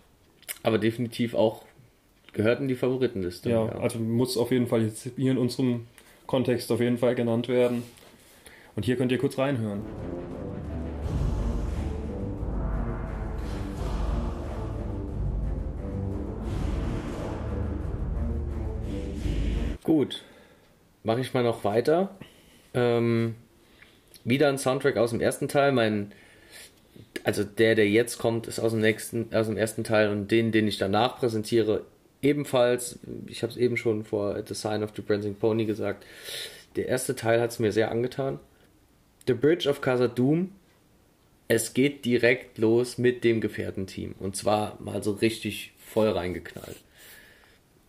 Aber 0.64 0.78
definitiv 0.78 1.34
auch 1.34 1.64
gehört 2.34 2.60
in 2.60 2.68
die 2.68 2.76
Favoritenliste. 2.76 3.50
Ja, 3.50 3.68
also 3.80 4.00
muss 4.00 4.38
auf 4.38 4.52
jeden 4.52 4.68
Fall 4.68 4.84
jetzt 4.84 5.10
hier 5.16 5.32
in 5.32 5.38
unserem 5.38 5.88
Kontext 6.26 6.72
auf 6.72 6.80
jeden 6.80 6.98
Fall 6.98 7.16
genannt 7.16 7.48
werden. 7.48 7.84
Und 8.76 8.86
hier 8.86 8.96
könnt 8.96 9.12
ihr 9.12 9.18
kurz 9.18 9.38
reinhören. 9.38 9.82
Gut, 19.84 20.24
mache 21.04 21.22
ich 21.22 21.34
mal 21.34 21.44
noch 21.44 21.64
weiter. 21.64 22.18
Ähm, 22.74 23.36
wieder 24.28 24.50
ein 24.50 24.58
Soundtrack 24.58 24.98
aus 24.98 25.12
dem 25.12 25.22
ersten 25.22 25.48
Teil. 25.48 25.72
Mein, 25.72 26.12
also 27.24 27.44
der, 27.44 27.76
der 27.76 27.90
jetzt 27.90 28.18
kommt, 28.18 28.48
ist 28.48 28.60
aus 28.60 28.72
dem 28.72 28.82
nächsten, 28.82 29.34
aus 29.34 29.48
dem 29.48 29.58
ersten 29.58 29.84
Teil 29.84 30.10
und 30.10 30.30
den, 30.30 30.52
den 30.52 30.68
ich 30.68 30.78
danach 30.78 31.18
präsentiere, 31.18 31.86
ebenfalls. 32.22 33.00
Ich 33.28 33.42
habe 33.42 33.52
es 33.52 33.58
eben 33.58 33.78
schon 33.78 34.04
vor 34.04 34.42
The 34.46 34.54
Sign 34.54 34.84
of 34.84 34.92
the 34.96 35.02
Prancing 35.02 35.36
Pony 35.36 35.66
gesagt. 35.66 36.06
Der 36.76 36.88
erste 36.88 37.16
Teil 37.16 37.42
hat 37.42 37.52
es 37.52 37.60
mir 37.60 37.72
sehr 37.72 37.90
angetan. 37.90 38.40
The 39.28 39.34
Bridge 39.34 39.70
of 39.70 39.82
Casa 39.82 40.08
Doom. 40.08 40.52
Es 41.48 41.74
geht 41.74 42.04
direkt 42.04 42.58
los 42.58 42.98
mit 42.98 43.24
dem 43.24 43.40
Gefährtenteam. 43.40 44.16
Und 44.20 44.36
zwar 44.36 44.78
mal 44.82 45.02
so 45.02 45.12
richtig 45.14 45.74
voll 45.78 46.10
reingeknallt. 46.10 46.78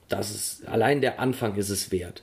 Das 0.09 0.30
ist, 0.30 0.66
allein 0.66 1.00
der 1.00 1.18
Anfang 1.18 1.57
ist 1.57 1.68
es 1.68 1.90
wert. 1.90 2.23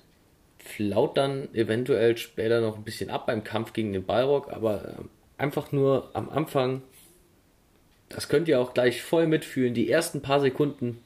Flaut 0.66 1.16
dann 1.16 1.54
eventuell 1.54 2.18
später 2.18 2.60
noch 2.60 2.76
ein 2.76 2.84
bisschen 2.84 3.12
ab 3.12 3.28
beim 3.28 3.44
Kampf 3.44 3.72
gegen 3.72 3.94
den 3.94 4.04
Balrog, 4.04 4.52
aber 4.52 4.84
äh, 4.84 4.94
einfach 5.38 5.72
nur 5.72 6.10
am 6.14 6.28
Anfang, 6.28 6.82
das 8.10 8.28
könnt 8.30 8.48
ihr 8.48 8.60
auch 8.60 8.74
gleich 8.74 9.04
voll 9.04 9.28
mitfühlen. 9.28 9.76
Die 9.76 9.90
ersten 9.90 10.22
paar 10.22 10.40
Sekunden, 10.42 11.02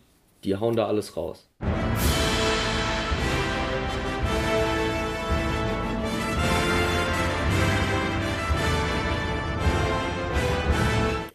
die 0.45 0.55
hauen 0.55 0.77
da 0.77 0.87
alles 0.87 1.17
raus. 1.17 1.49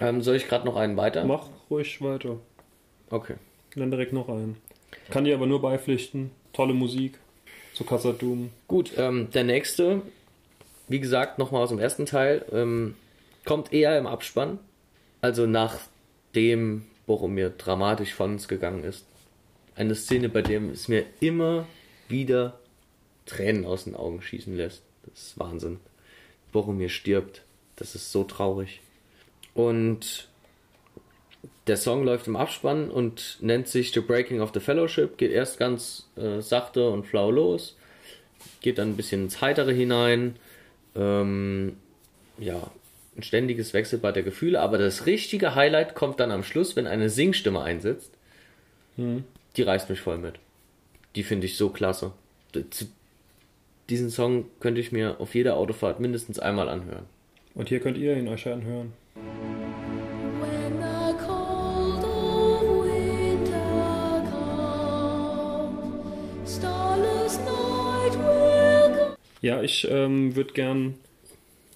Ähm, 0.01 0.23
soll 0.23 0.37
ich 0.37 0.49
gerade 0.49 0.65
noch 0.65 0.77
einen 0.77 0.97
weiter? 0.97 1.25
Mach 1.27 1.49
ruhig 1.71 2.01
weiter. 2.01 2.39
Okay. 3.11 3.35
Dann 3.77 3.91
direkt 3.91 4.15
noch 4.15 4.31
einen. 4.31 4.57
Kann 5.11 5.25
dir 5.25 5.35
aber 5.35 5.47
nur 5.47 5.61
beipflichten. 5.61 6.31
Tolle 6.55 6.73
Musik. 6.73 7.19
Zu 7.75 7.85
Casa. 7.85 8.15
Gut, 8.69 8.93
ähm, 8.97 9.31
der 9.33 9.45
nächste, 9.45 10.03
wie 10.89 11.01
gesagt, 11.01 11.39
nochmal 11.39 11.63
aus 11.63 11.71
dem 11.71 11.79
ersten 11.79 12.07
Teil, 12.07 12.45
ähm, 12.53 12.95
kommt 13.45 13.73
eher 13.73 13.99
im 13.99 14.07
Abspann. 14.07 14.59
Also 15.21 15.47
nachdem 15.47 16.87
Boromir 17.07 17.51
dramatisch 17.51 18.15
von 18.15 18.33
uns 18.33 18.49
gegangen 18.49 18.85
ist. 18.85 19.05
Eine 19.77 19.95
Szene, 19.95 20.29
bei 20.29 20.43
der 20.43 20.63
es 20.63 20.89
mir 20.89 21.05
immer 21.21 21.67
wieder 22.09 22.59
Tränen 23.27 23.65
aus 23.65 23.85
den 23.85 23.97
Augen 23.97 24.23
schießen 24.23 24.57
lässt. 24.57 24.83
Das 25.03 25.23
ist 25.23 25.39
Wahnsinn. 25.39 25.81
Boromir 26.53 26.89
stirbt. 26.89 27.43
Das 27.77 27.95
ist 27.95 28.13
so 28.13 28.25
traurig. 28.25 28.81
Und 29.53 30.29
der 31.67 31.77
Song 31.77 32.05
läuft 32.05 32.27
im 32.27 32.37
Abspann 32.37 32.91
und 32.91 33.39
nennt 33.41 33.69
sich 33.69 33.93
The 33.93 34.01
Breaking 34.01 34.41
of 34.41 34.53
the 34.55 34.61
Fellowship. 34.61 35.17
Geht 35.19 35.31
erst 35.31 35.59
ganz 35.59 36.09
äh, 36.17 36.41
sachte 36.41 36.89
und 36.89 37.07
flau 37.07 37.31
los. 37.31 37.77
Geht 38.61 38.79
dann 38.79 38.91
ein 38.91 38.97
bisschen 38.97 39.25
ins 39.25 39.41
Heitere 39.41 39.73
hinein. 39.73 40.37
Ähm, 40.95 41.77
ja, 42.39 42.71
ein 43.17 43.23
ständiges 43.23 43.75
Wechselbad 43.75 44.17
der 44.17 44.23
Gefühle. 44.23 44.61
Aber 44.61 44.79
das 44.79 45.07
richtige 45.07 45.55
Highlight 45.55 45.95
kommt 45.95 46.21
dann 46.21 46.31
am 46.31 46.45
Schluss, 46.45 46.77
wenn 46.77 46.87
eine 46.87 47.11
Singstimme 47.11 47.63
einsetzt. 47.63 48.11
Die 49.57 49.63
reißt 49.63 49.91
mich 49.91 50.01
voll 50.01 50.19
mit. 50.19 50.35
Die 51.17 51.23
finde 51.23 51.47
ich 51.47 51.57
so 51.57 51.69
klasse. 51.69 52.13
Diesen 53.89 54.11
Song 54.11 54.47
könnte 54.61 54.81
ich 54.81 54.93
mir 54.93 55.21
auf 55.21 55.35
jeder 55.35 55.57
Autofahrt 55.57 56.01
mindestens 56.01 56.39
einmal 56.39 56.69
anhören. 56.69 57.07
Und 57.55 57.69
hier 57.69 57.81
könnt 57.81 57.99
ihr 57.99 58.17
ihn 58.17 58.29
euch 58.29 58.47
anhören. 58.49 58.93
Ja, 69.45 69.63
ich 69.63 69.87
ähm, 69.91 70.37
würde 70.37 70.55
gern 70.55 70.95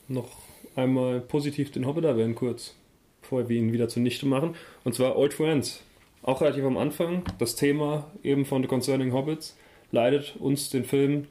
noch 0.09 0.31
einmal 0.75 1.21
positiv 1.21 1.71
den 1.71 1.85
Hobbit 1.85 2.07
erwähnen, 2.07 2.35
kurz, 2.35 2.75
bevor 3.21 3.51
wir 3.51 3.59
ihn 3.59 3.75
wieder 3.75 3.91
zunichte 3.91 4.25
machen. 4.25 4.57
Und 4.85 4.95
zwar 4.95 5.19
Old 5.19 5.35
Friends. 5.35 5.83
Auch 6.23 6.41
relativ 6.41 6.65
am 6.65 6.79
Anfang. 6.79 7.25
Das 7.39 7.57
Thema 7.57 8.11
eben 8.23 8.47
von 8.47 8.63
The 8.63 8.69
Concerning 8.69 9.13
Hobbits 9.13 9.55
leitet 9.93 10.37
uns 10.39 10.71
den 10.71 10.87
Film 10.87 11.13
ein 11.13 11.27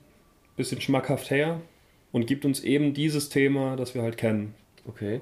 bisschen 0.57 0.79
schmackhaft 0.79 1.31
her 1.31 1.59
und 2.11 2.27
gibt 2.27 2.45
uns 2.45 2.63
eben 2.63 2.93
dieses 2.93 3.29
Thema, 3.29 3.75
das 3.75 3.95
wir 3.95 4.03
halt 4.03 4.17
kennen. 4.17 4.53
Okay. 4.85 5.21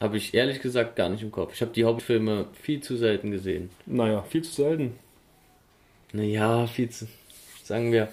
Habe 0.00 0.16
ich 0.16 0.32
ehrlich 0.32 0.62
gesagt 0.62 0.96
gar 0.96 1.10
nicht 1.10 1.22
im 1.22 1.30
Kopf. 1.30 1.52
Ich 1.52 1.60
habe 1.60 1.72
die 1.72 1.84
Hauptfilme 1.84 2.46
viel 2.54 2.80
zu 2.80 2.96
selten 2.96 3.30
gesehen. 3.32 3.68
Naja, 3.84 4.22
viel 4.22 4.40
zu 4.40 4.52
selten. 4.52 4.94
Naja, 6.14 6.66
viel 6.66 6.88
zu. 6.88 7.06
Sagen 7.64 7.92
wir. 7.92 8.08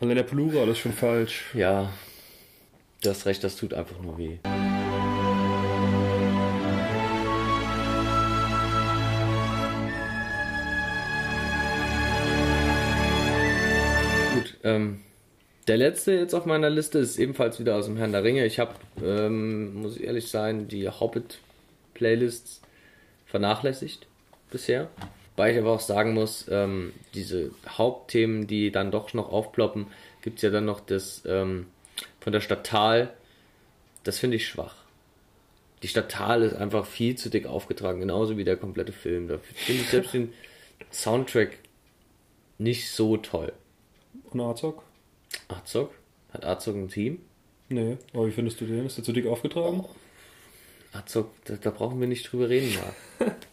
Allein 0.00 0.16
der 0.16 0.22
Plural 0.22 0.66
ist 0.68 0.78
schon 0.78 0.94
falsch. 0.94 1.44
Ja. 1.52 1.92
Du 3.02 3.10
hast 3.10 3.26
recht, 3.26 3.44
das 3.44 3.56
tut 3.56 3.74
einfach 3.74 4.00
nur 4.00 4.16
weh. 4.16 4.38
Gut, 14.34 14.56
ähm, 14.64 15.00
der 15.68 15.76
letzte 15.76 16.12
jetzt 16.12 16.32
auf 16.32 16.46
meiner 16.46 16.70
Liste 16.70 16.98
ist 16.98 17.18
ebenfalls 17.18 17.60
wieder 17.60 17.76
aus 17.76 17.84
dem 17.84 17.98
Herrn 17.98 18.12
der 18.12 18.24
Ringe. 18.24 18.46
Ich 18.46 18.58
habe, 18.58 18.74
ähm, 19.04 19.82
muss 19.82 19.96
ich 19.96 20.04
ehrlich 20.04 20.30
sein, 20.30 20.66
die 20.66 20.88
Hobbit-Playlists 20.88 22.62
vernachlässigt 23.26 24.06
bisher. 24.50 24.88
Weil 25.40 25.54
ich 25.54 25.58
aber 25.58 25.72
auch 25.72 25.80
sagen 25.80 26.12
muss, 26.12 26.44
ähm, 26.50 26.92
diese 27.14 27.50
Hauptthemen, 27.66 28.46
die 28.46 28.70
dann 28.70 28.90
doch 28.90 29.14
noch 29.14 29.32
aufploppen, 29.32 29.86
gibt 30.20 30.36
es 30.36 30.42
ja 30.42 30.50
dann 30.50 30.66
noch 30.66 30.80
das 30.80 31.22
ähm, 31.24 31.64
von 32.20 32.34
der 32.34 32.42
Stadt 32.42 32.66
Tal. 32.66 33.10
Das 34.04 34.18
finde 34.18 34.36
ich 34.36 34.46
schwach. 34.46 34.74
Die 35.82 35.88
Stadt 35.88 36.10
Tal 36.10 36.42
ist 36.42 36.54
einfach 36.54 36.84
viel 36.84 37.16
zu 37.16 37.30
dick 37.30 37.46
aufgetragen, 37.46 38.00
genauso 38.00 38.36
wie 38.36 38.44
der 38.44 38.58
komplette 38.58 38.92
Film. 38.92 39.28
Da 39.28 39.38
finde 39.38 39.80
ich 39.80 39.88
selbst 39.88 40.12
den 40.12 40.34
Soundtrack 40.92 41.56
nicht 42.58 42.90
so 42.90 43.16
toll. 43.16 43.54
Und 44.32 44.42
Azog? 44.42 44.82
Azog? 45.48 45.94
Hat 46.34 46.44
Azog 46.44 46.76
ein 46.76 46.90
Team? 46.90 47.18
Nee, 47.70 47.96
aber 48.12 48.26
wie 48.26 48.32
findest 48.32 48.60
du 48.60 48.66
den? 48.66 48.84
Ist 48.84 48.98
der 48.98 49.04
zu 49.04 49.12
dick 49.14 49.26
aufgetragen? 49.26 49.86
Azog, 50.92 51.30
da, 51.46 51.54
da 51.56 51.70
brauchen 51.70 51.98
wir 51.98 52.08
nicht 52.08 52.30
drüber 52.30 52.50
reden, 52.50 52.74
Marc. 52.74 53.36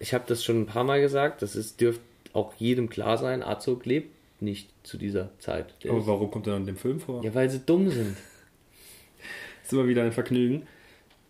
Ich 0.00 0.12
habe 0.12 0.24
das 0.26 0.42
schon 0.42 0.62
ein 0.62 0.66
paar 0.66 0.82
Mal 0.82 1.00
gesagt, 1.00 1.42
das 1.42 1.54
ist, 1.54 1.80
dürfte 1.80 2.02
auch 2.32 2.54
jedem 2.56 2.88
klar 2.88 3.18
sein, 3.18 3.42
Azog 3.42 3.86
lebt 3.86 4.10
nicht 4.40 4.68
zu 4.82 4.96
dieser 4.96 5.30
Zeit. 5.38 5.74
Der 5.84 5.92
Aber 5.92 6.06
warum 6.06 6.30
kommt 6.30 6.46
er 6.46 6.54
dann 6.54 6.62
in 6.62 6.66
dem 6.66 6.76
Film 6.76 7.00
vor? 7.00 7.22
ja, 7.22 7.34
weil 7.34 7.50
sie 7.50 7.60
dumm 7.60 7.90
sind. 7.90 8.16
ist 9.62 9.72
immer 9.72 9.86
wieder 9.86 10.02
ein 10.02 10.12
Vergnügen. 10.12 10.66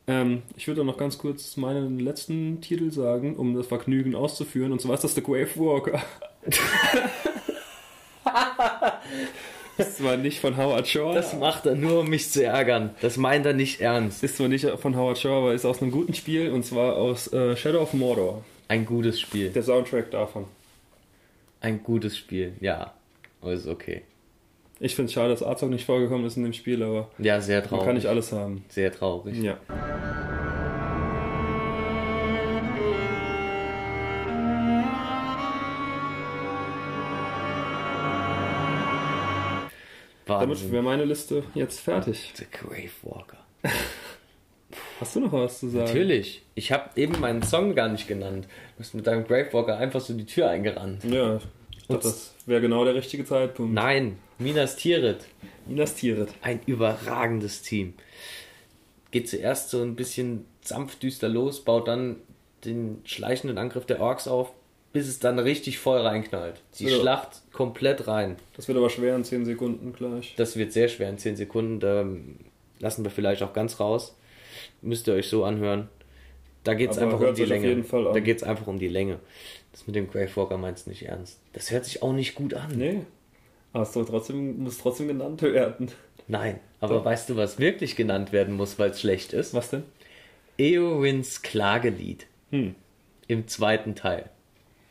Ähm, 0.07 0.43
ich 0.57 0.69
würde 0.69 0.85
noch 0.85 0.97
ganz 0.97 1.19
kurz 1.19 1.57
meinen 1.57 1.99
letzten 1.99 2.61
Titel 2.61 2.91
sagen, 2.91 3.37
um 3.37 3.55
das 3.55 3.67
Vergnügen 3.67 4.15
auszuführen. 4.15 4.73
Und 4.73 4.81
zwar 4.81 4.95
ist 4.95 5.05
das 5.05 5.15
The 5.15 5.23
Grave 5.23 5.49
Walker. 5.57 6.03
ist 9.79 9.99
zwar 9.99 10.17
nicht 10.17 10.41
von 10.41 10.57
Howard 10.57 10.89
Shaw. 10.89 11.15
Das 11.15 11.37
macht 11.37 11.67
er 11.67 11.75
nur, 11.75 12.01
um 12.01 12.09
mich 12.09 12.31
zu 12.31 12.45
ärgern. 12.45 12.91
Das 13.01 13.17
meint 13.17 13.47
er 13.47 13.53
nicht 13.53 13.81
ernst. 13.81 14.25
ist 14.25 14.37
zwar 14.37 14.49
nicht 14.49 14.67
von 14.67 14.97
Howard 14.97 15.19
Shaw, 15.19 15.39
aber 15.39 15.55
ist 15.55 15.65
aus 15.65 15.83
einem 15.83 15.91
guten 15.91 16.15
Spiel. 16.15 16.51
Und 16.51 16.65
zwar 16.65 16.97
aus 16.97 17.33
äh, 17.33 17.57
Shadow 17.57 17.83
of 17.83 17.95
Mordor. 17.95 18.45
Ein 18.71 18.87
gutes 18.87 19.21
Spiel. 19.21 19.51
Der 19.51 19.65
Soundtrack 19.65 20.13
davon. 20.13 20.45
Ein 21.61 21.83
gutes 21.83 22.17
Spiel, 22.17 22.53
ja. 22.61 22.95
Aber 23.41 23.53
ist 23.53 23.67
okay. 23.67 24.03
Ich 24.79 24.95
finde 24.95 25.07
es 25.09 25.13
schade, 25.13 25.31
dass 25.31 25.43
Arzog 25.43 25.71
nicht 25.71 25.85
vorgekommen 25.85 26.25
ist 26.25 26.37
in 26.37 26.45
dem 26.45 26.53
Spiel, 26.53 26.81
aber 26.85 27.11
Ja, 27.19 27.41
sehr 27.41 27.63
man 27.63 27.69
traurig. 27.69 27.85
kann 27.85 27.95
nicht 27.97 28.07
alles 28.07 28.31
haben. 28.31 28.65
Sehr 28.69 28.93
traurig. 28.93 29.37
Ja. 29.43 29.59
Damit 40.27 40.49
Wahnsinn. 40.51 40.73
wäre 40.73 40.83
meine 40.83 41.05
Liste 41.05 41.43
jetzt 41.55 41.81
fertig. 41.81 42.33
The 42.37 42.47
Grave 42.51 42.91
Walker. 43.03 43.39
Hast 45.01 45.17
du 45.17 45.21
noch 45.21 45.33
was 45.33 45.61
zu 45.61 45.69
sagen? 45.71 45.87
Natürlich. 45.87 46.43
Ich 46.55 46.73
habe 46.73 46.91
eben 46.97 47.19
meinen 47.21 47.43
Song 47.43 47.75
gar 47.75 47.89
nicht 47.89 48.07
genannt. 48.07 48.47
Du 48.77 48.85
hast 48.85 48.95
mit 48.95 49.07
deinem 49.07 49.27
Grave 49.27 49.51
Walker 49.53 49.79
einfach 49.79 50.01
so 50.01 50.13
die 50.13 50.27
Tür 50.27 50.51
eingerannt. 50.51 51.03
Ja, 51.05 51.41
ich 51.77 51.89
glaub, 51.89 52.03
das 52.03 52.35
wäre 52.45 52.61
genau 52.61 52.85
der 52.85 52.95
richtige 52.95 53.25
Zeitpunkt. 53.25 53.73
Nein, 53.73 54.19
Minas 54.39 54.77
Tirith. 54.77 55.27
Minas 55.67 55.95
Tirith. 55.95 56.35
Ein 56.43 56.61
überragendes 56.67 57.63
Team. 57.63 57.95
Geht 59.11 59.29
zuerst 59.29 59.71
so 59.71 59.83
ein 59.83 59.97
bisschen 59.97 60.45
sanft 60.61 61.03
düster 61.03 61.29
los, 61.29 61.65
baut 61.65 61.89
dann 61.89 62.17
den 62.65 63.01
schleichenden 63.05 63.57
Angriff 63.57 63.87
der 63.87 64.01
Orks 64.01 64.29
auf, 64.29 64.53
bis 64.93 65.09
es 65.09 65.19
dann 65.19 65.39
richtig 65.39 65.79
voll 65.79 66.01
reinknallt. 66.01 66.61
Die 66.79 66.85
Ja. 66.85 66.99
Schlacht 66.99 67.41
komplett 67.53 68.07
rein. 68.07 68.37
Das 68.55 68.69
wird 68.69 68.77
aber 68.77 68.91
schwer 68.91 69.17
in 69.17 69.25
10 69.25 69.47
Sekunden 69.47 69.93
gleich. 69.95 70.35
Das 70.37 70.57
wird 70.57 70.73
sehr 70.73 70.89
schwer 70.89 71.09
in 71.09 71.17
10 71.19 71.37
Sekunden. 71.37 71.81
Da 71.81 72.05
lassen 72.81 73.03
wir 73.05 73.11
vielleicht 73.11 73.43
auch 73.43 73.53
ganz 73.53 73.81
raus. 73.81 74.15
Müsst 74.83 75.07
ihr 75.09 75.15
euch 75.15 75.29
so 75.29 75.45
anhören. 75.45 75.89
Da 76.65 76.75
geht 76.75 76.91
es 76.91 76.99
einfach 76.99 77.21
um 77.21 77.35
die 77.35 77.45
Länge. 77.45 77.85
Da 77.91 78.21
geht 78.21 78.39
es 78.39 78.43
einfach 78.43 78.67
um 78.67 78.79
die 78.79 78.89
Länge. 78.89 79.19
Das 79.73 79.87
mit 79.87 79.97
dem 79.97 80.11
Grave 80.11 80.35
Walker 80.37 80.59
meinst 80.59 80.87
du 80.87 80.91
nicht 80.91 81.07
ernst. 81.07 81.39
Das 81.53 81.71
hört 81.71 81.85
sich 81.85 82.03
auch 82.03 82.13
nicht 82.13 82.35
gut 82.35 82.55
an. 82.55 82.73
Nee. 82.77 83.01
Aber 83.73 83.85
es 83.85 83.93
trotzdem, 83.93 84.63
muss 84.63 84.79
trotzdem 84.79 85.09
genannt 85.09 85.43
werden. 85.43 85.91
Nein. 86.29 86.59
Aber 86.81 87.05
weißt 87.05 87.31
du, 87.31 87.37
was 87.37 87.59
wirklich 87.59 87.97
genannt 87.97 88.33
werden 88.33 88.57
muss, 88.57 88.79
weil 88.79 88.91
es 88.91 89.01
schlecht 89.01 89.33
ist? 89.33 89.55
Was 89.55 89.71
denn? 89.71 89.85
Eowins 90.59 91.43
Klagelied. 91.43 92.27
Hm. 92.51 92.75
Im 93.29 93.49
zweiten 93.49 93.95
Teil. 93.95 94.29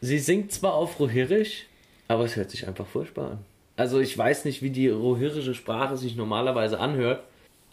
Sie 0.01 0.19
singt 0.19 0.51
zwar 0.51 0.73
auf 0.73 0.99
Rohirrisch, 0.99 1.65
aber 2.07 2.23
es 2.23 2.35
hört 2.35 2.51
sich 2.51 2.67
einfach 2.67 2.87
furchtbar 2.87 3.31
an. 3.31 3.45
Also 3.75 3.99
ich 3.99 4.17
weiß 4.17 4.45
nicht, 4.45 4.61
wie 4.61 4.71
die 4.71 4.89
rohirrische 4.89 5.55
Sprache 5.55 5.97
sich 5.97 6.15
normalerweise 6.15 6.79
anhört, 6.79 7.23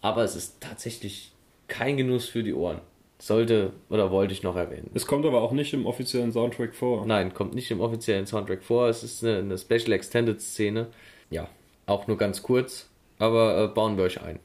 aber 0.02 0.24
es 0.24 0.36
ist 0.36 0.60
tatsächlich 0.60 1.32
kein 1.68 1.96
Genuss 1.96 2.28
für 2.28 2.42
die 2.42 2.54
Ohren. 2.54 2.80
Sollte 3.18 3.72
oder 3.88 4.10
wollte 4.10 4.34
ich 4.34 4.42
noch 4.42 4.56
erwähnen. 4.56 4.90
Es 4.92 5.06
kommt 5.06 5.24
aber 5.24 5.40
auch 5.40 5.52
nicht 5.52 5.72
im 5.72 5.86
offiziellen 5.86 6.32
Soundtrack 6.32 6.74
vor. 6.74 7.06
Nein, 7.06 7.32
kommt 7.32 7.54
nicht 7.54 7.70
im 7.70 7.80
offiziellen 7.80 8.26
Soundtrack 8.26 8.62
vor. 8.62 8.88
Es 8.88 9.02
ist 9.02 9.24
eine, 9.24 9.38
eine 9.38 9.58
Special 9.58 9.92
Extended 9.92 10.40
Szene. 10.40 10.88
Ja, 11.30 11.48
auch 11.86 12.06
nur 12.06 12.18
ganz 12.18 12.42
kurz, 12.42 12.90
aber 13.18 13.64
äh, 13.64 13.68
bauen 13.68 13.96
wir 13.96 14.04
euch 14.04 14.20
ein. 14.20 14.38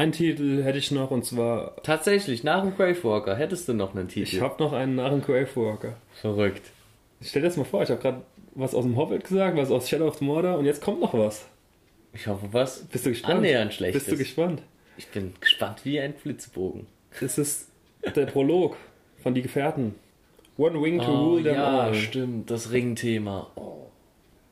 Einen 0.00 0.12
Titel 0.12 0.62
hätte 0.62 0.78
ich 0.78 0.90
noch 0.92 1.10
und 1.10 1.26
zwar, 1.26 1.76
Tatsächlich, 1.82 2.42
nach 2.42 2.62
dem 2.62 2.74
Grave 2.74 3.04
Walker 3.04 3.36
hättest 3.36 3.68
du 3.68 3.74
noch 3.74 3.94
einen 3.94 4.08
Titel. 4.08 4.36
ich 4.36 4.40
habe 4.40 4.62
noch 4.62 4.72
einen 4.72 4.94
nach 4.94 5.10
dem 5.10 5.20
Grave 5.20 5.54
Walker. 5.56 5.96
Verrückt. 6.14 6.62
Stell 7.20 7.42
dir 7.42 7.48
das 7.48 7.58
mal 7.58 7.64
vor, 7.64 7.82
ich 7.82 7.90
habe 7.90 8.00
gerade 8.00 8.22
was 8.54 8.74
aus 8.74 8.84
dem 8.84 8.96
Hobbit 8.96 9.24
gesagt, 9.24 9.58
was 9.58 9.70
aus 9.70 9.90
Shadow 9.90 10.08
of 10.08 10.16
the 10.16 10.24
Mordor 10.24 10.56
und 10.56 10.64
jetzt 10.64 10.80
kommt 10.80 11.02
noch 11.02 11.12
was. 11.12 11.44
Ich 12.14 12.26
hoffe, 12.26 12.48
was 12.50 12.84
Bist 12.84 13.04
du 13.04 13.10
gespannt? 13.10 13.34
annähernd 13.40 13.74
schlecht 13.74 13.92
Bist 13.92 14.10
du 14.10 14.16
gespannt? 14.16 14.62
Ich 14.96 15.06
bin 15.08 15.34
gespannt 15.38 15.84
wie 15.84 16.00
ein 16.00 16.14
Flitzebogen. 16.14 16.86
Es 17.20 17.36
ist 17.36 17.68
der 18.16 18.24
Prolog 18.24 18.76
von 19.22 19.34
Die 19.34 19.42
Gefährten. 19.42 19.96
One 20.56 20.80
Wing 20.82 20.98
to 20.98 21.10
Oh, 21.12 21.24
Rule 21.32 21.42
Them 21.42 21.54
ja, 21.56 21.80
All. 21.80 21.94
stimmt, 21.94 22.50
das 22.50 22.72
Ringthema. 22.72 23.48
Oh. 23.56 23.88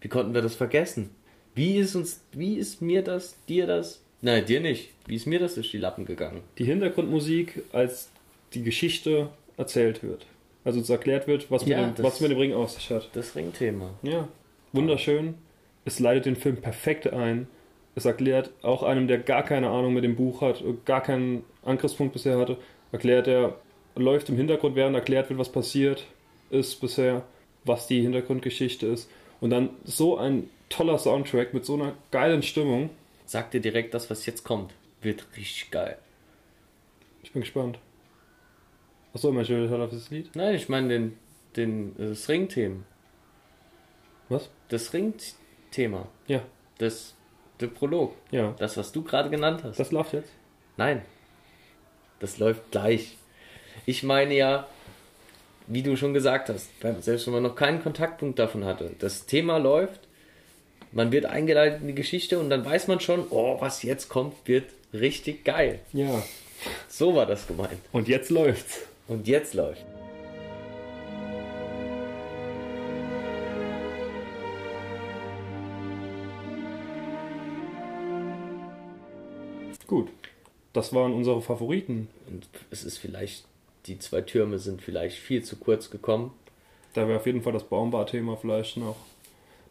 Wie 0.03 0.09
konnten 0.09 0.35
wir 0.35 0.43
das 0.43 0.57
vergessen? 0.57 1.09
Wie 1.55 1.79
ist 1.79 1.97
uns, 1.97 2.23
wie 2.33 2.57
ist 2.57 2.83
mir 2.83 3.03
das, 3.03 3.43
dir 3.47 3.67
das? 3.67 4.03
Nein, 4.21 4.45
dir 4.45 4.61
nicht. 4.61 4.91
Wie 5.07 5.15
ist 5.17 5.27
mir 5.27 5.39
das 5.39 5.55
durch 5.55 5.71
die 5.71 5.79
Lappen 5.79 6.05
gegangen? 6.05 6.43
Die 6.59 6.65
Hintergrundmusik, 6.65 7.63
als 7.73 8.11
die 8.55 8.63
Geschichte 8.63 9.29
erzählt 9.57 10.03
wird. 10.03 10.27
Also 10.65 10.81
es 10.81 10.91
erklärt 10.91 11.27
wird, 11.29 11.51
was, 11.51 11.65
Ja, 11.67 11.79
mit, 11.79 11.87
dem, 11.99 12.03
das- 12.03 12.05
was 12.15 12.21
mit 12.21 12.31
dem 12.31 12.39
Ring 12.39 12.53
auf 12.53 12.71
sich 12.71 12.91
hat. 12.91 13.09
Das 13.13 13.37
Ringthema. 13.37 13.91
Ja, 14.03 14.29
wunderschön. 14.73 15.35
Es 15.85 16.01
leitet 16.01 16.27
den 16.27 16.37
Film 16.37 16.57
perfekt 16.57 17.11
ein. 17.13 17.47
Es 17.95 18.05
erklärt 18.05 18.51
auch 18.63 18.83
einem, 18.83 19.09
der 19.09 19.19
gar 19.19 19.43
keine 19.45 19.71
Ahnung 19.71 19.95
mit 19.95 20.05
dem 20.05 20.15
Buch 20.17 20.41
hat, 20.41 20.63
gar 20.85 21.03
keinen 21.03 21.45
Angriffspunkt 21.65 22.13
bisher 22.13 22.39
hatte, 22.39 22.57
erklärt 22.93 23.27
er, 23.27 23.57
läuft 23.97 24.29
im 24.29 24.37
Hintergrund, 24.37 24.77
während 24.77 24.95
erklärt 24.95 25.29
wird, 25.31 25.39
was 25.39 25.51
passiert 25.51 26.05
ist 26.51 26.81
bisher, 26.81 27.23
was 27.65 27.87
die 27.89 28.01
Hintergrundgeschichte 28.03 28.87
ist. 28.87 29.11
Und 29.41 29.51
dann 29.51 29.71
so 29.85 30.17
ein 30.19 30.49
toller 30.69 30.99
Soundtrack 30.99 31.55
mit 31.55 31.65
so 31.65 31.75
einer 31.75 31.93
geilen 32.11 32.43
Stimmung. 32.43 32.91
Sag 33.29 33.51
dir 33.51 33.61
direkt, 33.61 33.93
das, 33.93 34.09
was 34.09 34.25
jetzt 34.25 34.43
kommt, 34.43 34.73
wird 35.03 35.27
richtig 35.37 35.71
geil. 35.71 35.99
Ich 37.23 37.31
bin 37.31 37.43
gespannt. 37.43 37.79
Achso, 39.13 39.31
mein 39.33 39.45
schönes 39.45 39.71
auf 39.71 39.91
das 39.91 40.09
Lied. 40.09 40.35
Nein, 40.35 40.55
ich 40.55 40.71
meine 40.71 40.89
den, 40.89 41.19
den, 41.55 41.95
das 41.99 42.27
Ringthema. 42.31 42.81
Was? 44.31 44.49
Das 44.71 44.95
Ringthema. 44.95 46.09
Ja, 46.27 46.41
Das, 46.79 47.15
der 47.61 47.67
Prolog. 47.67 48.15
ja. 48.31 48.55
Das, 48.59 48.79
was 48.79 48.93
du 48.93 49.03
gerade 49.03 49.29
genannt 49.29 49.63
hast. 49.63 49.79
Das 49.79 49.93
läuft 49.93 50.15
jetzt. 50.15 50.33
Nein. 50.79 51.03
Das 52.21 52.39
läuft 52.39 52.71
gleich. 52.71 53.19
Ich 53.85 54.03
meine 54.05 54.35
ja, 54.35 54.67
wie 55.67 55.83
du 55.83 55.97
schon 55.97 56.15
gesagt 56.15 56.49
hast, 56.49 56.71
selbst 57.01 57.27
wenn 57.27 57.35
man 57.35 57.43
noch 57.43 57.57
keinen 57.57 57.83
Kontaktpunkt 57.83 58.39
davon 58.39 58.65
hatte, 58.65 58.95
das 58.99 59.27
Thema 59.27 59.59
läuft, 59.59 60.08
man 60.93 61.13
wird 61.13 61.27
eingeleitet 61.27 61.81
in 61.83 61.89
die 61.89 61.95
Geschichte 61.95 62.39
und 62.39 62.51
dann 62.51 62.65
weiß 62.65 62.89
man 62.89 63.01
schon, 63.01 63.27
oh, 63.31 63.61
was 63.61 63.83
jetzt 63.83 64.09
kommt, 64.09 64.35
wird 64.47 64.65
richtig 64.93 65.45
geil. 65.45 65.81
Ja. 65.93 66.23
So 66.89 67.15
war 67.15 67.27
das 67.27 67.47
gemeint. 67.47 67.81
Und 67.93 68.09
jetzt 68.09 68.31
läuft's. 68.31 68.81
Und 69.07 69.29
jetzt 69.29 69.55
läuft. 69.55 69.85
Gut. 79.87 80.09
Das 80.73 80.93
waren 80.93 81.15
unsere 81.15 81.41
Favoriten. 81.41 82.09
Und 82.29 82.47
es 82.71 82.85
ist 82.85 82.99
vielleicht, 82.99 83.45
die 83.87 83.99
zwei 83.99 84.21
Türme 84.21 84.59
sind 84.59 84.83
vielleicht 84.83 85.17
viel 85.17 85.43
zu 85.43 85.57
kurz 85.57 85.91
gekommen. 85.91 86.33
Da 86.95 87.07
wäre 87.09 87.19
auf 87.19 87.27
jeden 87.27 87.43
Fall 87.43 87.53
das 87.53 87.65
Baumbar-Thema 87.65 88.37
vielleicht 88.37 88.77
noch. 88.77 88.97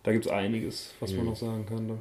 Da 0.08 0.14
gibt 0.14 0.26
es 0.26 0.32
einiges, 0.32 0.94
was 1.02 1.12
man 1.12 1.24
Mhm. 1.26 1.30
noch 1.32 1.36
sagen 1.36 1.66
könnte. 1.66 1.98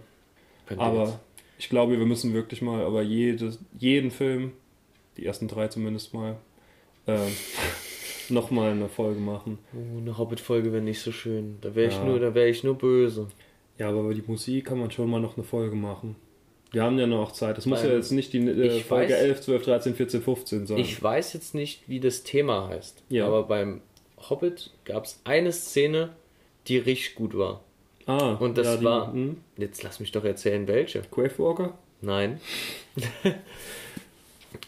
Könnte 0.66 0.80
Aber 0.84 1.02
jetzt- 1.06 1.18
ich 1.58 1.68
glaube, 1.68 1.98
wir 1.98 2.06
müssen 2.06 2.32
wirklich 2.34 2.62
mal 2.62 2.84
aber 2.84 3.02
jedes, 3.02 3.58
jeden 3.80 4.12
Film, 4.12 4.52
die 5.16 5.26
ersten 5.26 5.48
drei 5.48 5.66
zumindest 5.66 6.14
mal, 6.14 6.36
ähm, 7.08 7.26
nochmal 8.28 8.70
eine 8.70 8.88
Folge 8.88 9.18
machen. 9.18 9.58
Oh, 9.74 9.98
eine 9.98 10.16
Hobbit-Folge 10.16 10.72
wäre 10.72 10.82
nicht 10.84 11.00
so 11.00 11.10
schön. 11.10 11.58
Da 11.62 11.74
wäre 11.74 11.88
ich 11.88 11.96
Ja. 11.96 12.04
nur, 12.04 12.20
da 12.20 12.32
wäre 12.32 12.48
ich 12.48 12.62
nur 12.62 12.76
böse. 12.76 13.26
Ja, 13.78 13.88
aber 13.88 14.02
über 14.02 14.14
die 14.14 14.22
Musik 14.24 14.66
kann 14.66 14.78
man 14.78 14.92
schon 14.92 15.10
mal 15.10 15.20
noch 15.20 15.36
eine 15.36 15.44
Folge 15.44 15.74
machen. 15.74 16.14
Wir 16.70 16.84
haben 16.84 16.98
ja 17.00 17.08
noch 17.08 17.32
Zeit. 17.32 17.56
Das 17.56 17.66
muss 17.66 17.82
ja 17.82 17.90
jetzt 17.90 18.12
nicht 18.12 18.32
die 18.32 18.38
äh, 18.38 18.80
Folge 18.82 19.14
weiß- 19.14 19.16
11, 19.18 19.40
12, 19.40 19.64
13, 19.64 19.94
14, 19.96 20.22
15 20.22 20.66
sein. 20.68 20.78
Ich 20.78 21.02
weiß 21.02 21.32
jetzt 21.32 21.54
nicht, 21.56 21.82
wie 21.88 21.98
das 21.98 22.22
Thema 22.22 22.68
heißt. 22.68 23.02
Ja. 23.08 23.26
Aber 23.26 23.42
beim 23.42 23.80
Hobbit 24.30 24.70
gab 24.84 25.04
es 25.06 25.20
eine 25.24 25.50
Szene, 25.52 26.10
die 26.68 26.78
richtig 26.78 27.16
gut 27.16 27.36
war. 27.36 27.62
Ah, 28.06 28.34
Und 28.34 28.56
das 28.58 28.66
ja, 28.66 28.76
die, 28.78 28.84
war- 28.84 29.12
Hm, 29.12 29.38
Jetzt 29.56 29.82
lass 29.82 30.00
mich 30.00 30.12
doch 30.12 30.24
erzählen, 30.24 30.66
welche. 30.68 31.02
Grave 31.10 31.38
Walker? 31.38 31.74
Nein. 32.00 32.40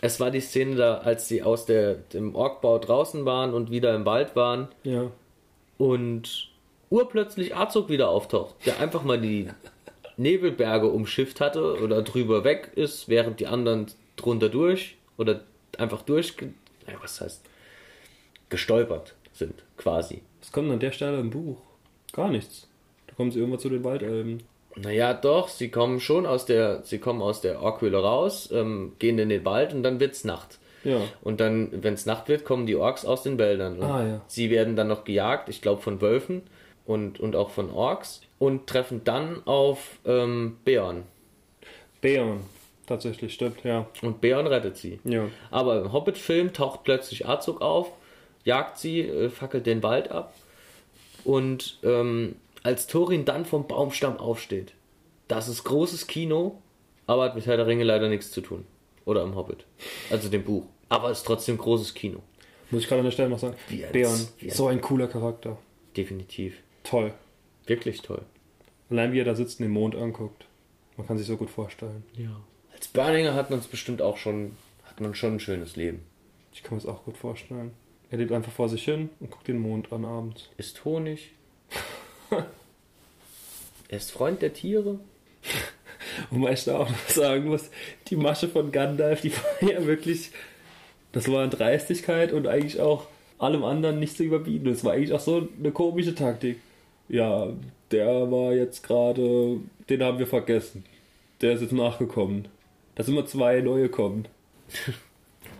es 0.01 0.21
war 0.21 0.31
die 0.31 0.41
Szene 0.41 0.77
da, 0.77 0.99
als 0.99 1.29
sie 1.29 1.43
aus 1.43 1.67
der, 1.67 1.95
dem 1.95 2.35
Orkbau 2.35 2.79
draußen 2.79 3.25
waren 3.25 3.55
und 3.55 3.71
wieder 3.71 3.95
im 3.95 4.05
Wald 4.05 4.37
waren 4.37 4.69
Ja. 4.85 5.11
und 5.79 6.49
urplötzlich 6.91 7.57
Azog 7.57 7.89
wieder 7.89 8.09
auftaucht, 8.09 8.55
der 8.67 8.81
einfach 8.81 9.03
mal 9.03 9.21
die 9.21 9.49
Nebelberge 10.17 10.89
umschifft 10.89 11.41
hatte 11.41 11.81
oder 11.83 12.03
drüber 12.03 12.45
weg 12.45 12.73
ist, 12.75 13.09
während 13.09 13.41
die 13.41 13.47
anderen 13.47 13.87
drunter 14.17 14.49
durch 14.49 14.97
oder 15.17 15.41
einfach 15.77 16.03
durch, 16.03 16.35
naja, 16.87 16.99
was 17.03 17.21
heißt, 17.21 17.45
gestolpert 18.49 19.15
sind, 19.33 19.63
quasi. 19.77 20.23
Was 20.41 20.51
kommt 20.53 20.71
an 20.71 20.81
der 20.81 20.93
Stelle 20.93 21.21
im 21.21 21.31
Buch? 21.31 21.59
Gar 22.13 22.31
nichts. 22.31 22.68
Kommen 23.19 23.31
sie 23.33 23.41
irgendwann 23.41 23.61
zu 23.61 23.69
den 23.69 23.85
Waldelben. 23.85 24.43
Naja, 24.77 25.13
doch, 25.13 25.49
sie 25.49 25.71
kommen 25.71 25.99
schon 25.99 26.25
aus 26.25 26.47
der, 26.47 26.83
sie 26.85 26.99
kommen 26.99 27.21
aus 27.21 27.41
der 27.41 27.61
Orkhöhle 27.61 27.99
raus, 27.99 28.49
ähm, 28.53 28.93
gehen 29.01 29.19
in 29.19 29.29
den 29.29 29.45
Wald 29.45 29.75
und 29.75 29.83
dann 29.83 29.99
wird's 29.99 30.25
Nacht. 30.25 30.59
Ja. 30.85 31.01
Und 31.23 31.41
dann, 31.41 31.83
wenn 31.83 31.95
es 31.95 32.07
Nacht 32.07 32.29
wird, 32.29 32.45
kommen 32.45 32.65
die 32.67 32.77
Orks 32.77 33.05
aus 33.05 33.25
den 33.25 33.39
Wäldern. 33.39 33.79
Und 33.81 33.83
Ah, 33.85 34.07
ja. 34.07 34.21
Sie 34.29 34.51
werden 34.51 34.77
dann 34.77 34.87
noch 34.89 35.05
gejagt, 35.05 35.49
ich 35.49 35.61
glaube 35.61 35.83
von 35.83 36.01
Wölfen 36.01 36.43
und, 36.87 37.19
und 37.19 37.35
auch 37.35 37.51
von 37.51 37.71
Orks 37.71 38.21
und 38.39 38.69
treffen 38.69 39.03
dann 39.05 39.43
auf 39.47 39.99
ähm, 40.07 40.57
Beorn. 40.65 41.03
Beorn. 42.01 42.41
tatsächlich, 42.87 43.35
stimmt, 43.35 43.65
ja. 43.65 43.87
Und 44.01 44.21
Beorn 44.21 44.47
rettet 44.47 44.77
sie. 44.77 45.01
Ja. 45.03 45.27
Aber 45.51 45.81
im 45.81 45.93
Hobbit-Film 45.93 46.53
taucht 46.53 46.85
plötzlich 46.85 47.29
Azog 47.29 47.61
auf, 47.61 47.91
jagt 48.45 48.79
sie, 48.79 49.01
äh, 49.01 49.29
fackelt 49.29 49.67
den 49.67 49.83
Wald 49.83 50.13
ab. 50.13 50.33
Und 51.25 51.79
ähm, 51.83 52.37
als 52.63 52.87
Thorin 52.87 53.25
dann 53.25 53.45
vom 53.45 53.67
Baumstamm 53.67 54.19
aufsteht, 54.19 54.73
das 55.29 55.49
ist 55.49 55.65
großes 55.65 56.07
Kino, 56.07 56.61
aber 57.07 57.25
hat 57.25 57.35
mit 57.35 57.47
Herr 57.47 57.57
der 57.57 57.67
Ringe 57.67 57.85
leider 57.85 58.09
nichts 58.09 58.31
zu 58.31 58.41
tun. 58.41 58.65
Oder 59.05 59.23
im 59.23 59.35
Hobbit. 59.35 59.65
Also 60.11 60.29
dem 60.29 60.45
Buch. 60.45 60.65
Aber 60.91 61.11
ist 61.11 61.25
trotzdem 61.25 61.57
großes 61.57 61.95
Kino. 61.95 62.21
Muss 62.71 62.83
ich 62.83 62.89
gerade 62.89 63.01
an 63.01 63.07
der 63.07 63.13
Stelle 63.13 63.31
noch 63.31 63.39
sagen. 63.39 63.57
Wie 63.69 63.83
als- 63.85 63.93
Beorn, 63.93 64.29
wie 64.39 64.47
als- 64.49 64.57
so 64.57 64.67
ein 64.67 64.81
cooler 64.83 65.07
Charakter. 65.09 65.57
Definitiv. 65.97 66.59
Toll. 66.85 67.13
Wirklich 67.67 68.03
toll. 68.03 68.23
Allein 68.91 69.13
wie 69.13 69.21
er 69.21 69.25
da 69.25 69.35
sitzt 69.35 69.61
und 69.61 69.65
den 69.65 69.73
Mond 69.73 69.95
anguckt. 69.97 70.45
Man 70.97 71.07
kann 71.07 71.17
sich 71.19 71.27
so 71.27 71.37
gut 71.37 71.49
vorstellen. 71.51 72.05
Ja. 72.17 72.31
Als 72.75 72.89
Burninger 72.89 73.35
hat 73.35 73.51
man 73.51 73.59
es 73.59 73.67
bestimmt 73.67 74.03
auch 74.03 74.17
schon, 74.19 74.57
hat 74.85 75.01
man 75.01 75.15
schon 75.15 75.35
ein 75.35 75.41
schönes 75.41 75.77
Leben. 75.77 76.03
Ich 76.53 76.63
kann 76.63 76.77
mir 76.77 76.83
das 76.83 76.91
auch 76.91 77.05
gut 77.05 77.17
vorstellen. 77.17 77.73
Er 78.11 78.19
lebt 78.19 78.33
einfach 78.33 78.53
vor 78.53 78.69
sich 78.69 78.85
hin 78.85 79.11
und 79.21 79.31
guckt 79.31 79.49
den 79.49 79.59
Mond 79.59 79.93
an 79.93 80.05
abends. 80.05 80.49
Ist 80.57 80.85
Honig. 80.85 81.31
Er 82.31 83.97
ist 83.97 84.13
Freund 84.13 84.43
der 84.43 84.53
Tiere. 84.53 84.99
Wobei 86.31 86.53
ich 86.53 86.65
da 86.65 86.79
auch 86.79 86.91
noch 86.91 87.09
sagen 87.09 87.47
muss, 87.47 87.71
die 88.09 88.17
Masche 88.17 88.49
von 88.49 88.73
Gandalf, 88.73 89.21
die 89.21 89.33
war 89.33 89.71
ja 89.71 89.87
wirklich, 89.87 90.31
das 91.13 91.31
war 91.31 91.43
eine 91.43 91.51
Dreistigkeit 91.51 92.33
und 92.33 92.47
eigentlich 92.47 92.81
auch 92.81 93.07
allem 93.39 93.65
anderen 93.65 93.99
nicht 93.99 94.17
zu 94.17 94.25
überbieten. 94.25 94.67
Das 94.67 94.85
war 94.85 94.93
eigentlich 94.93 95.13
auch 95.13 95.21
so 95.21 95.49
eine 95.59 95.71
komische 95.71 96.15
Taktik. 96.15 96.61
Ja, 97.09 97.49
der 97.91 98.31
war 98.31 98.53
jetzt 98.53 98.83
gerade, 98.83 99.61
den 99.89 100.03
haben 100.03 100.19
wir 100.19 100.27
vergessen. 100.27 100.85
Der 101.41 101.53
ist 101.53 101.63
jetzt 101.63 101.73
nachgekommen. 101.73 102.49
Da 102.95 103.05
sind 103.05 103.15
immer 103.15 103.27
zwei 103.27 103.61
neue 103.61 103.89
kommen. 103.89 104.27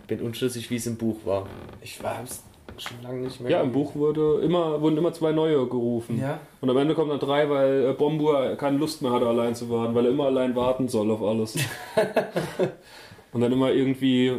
Bin 0.07 0.21
unschlüssig, 0.21 0.69
wie 0.69 0.75
es 0.75 0.87
im 0.87 0.97
Buch 0.97 1.25
war. 1.25 1.47
Ich 1.81 2.03
war 2.03 2.21
es 2.23 2.43
schon 2.81 3.01
lange 3.01 3.21
nicht 3.21 3.39
mehr. 3.39 3.51
Ja, 3.51 3.61
im 3.61 3.71
Buch 3.71 3.95
wurde 3.95 4.39
immer, 4.41 4.81
wurden 4.81 4.97
immer 4.97 5.13
zwei 5.13 5.31
neue 5.31 5.67
gerufen. 5.67 6.19
Ja. 6.19 6.39
Und 6.61 6.69
am 6.69 6.77
Ende 6.77 6.93
kommen 6.95 7.09
dann 7.09 7.19
drei, 7.19 7.49
weil 7.49 7.85
äh, 7.89 7.93
Bombur 7.93 8.55
keine 8.55 8.77
Lust 8.77 9.01
mehr 9.01 9.11
hatte, 9.11 9.27
allein 9.27 9.55
zu 9.55 9.69
warten, 9.69 9.95
weil 9.95 10.05
er 10.05 10.11
immer 10.11 10.25
allein 10.25 10.55
warten 10.55 10.87
soll 10.87 11.11
auf 11.11 11.21
alles. 11.21 11.57
Und 13.31 13.41
dann 13.41 13.51
immer 13.51 13.71
irgendwie 13.71 14.33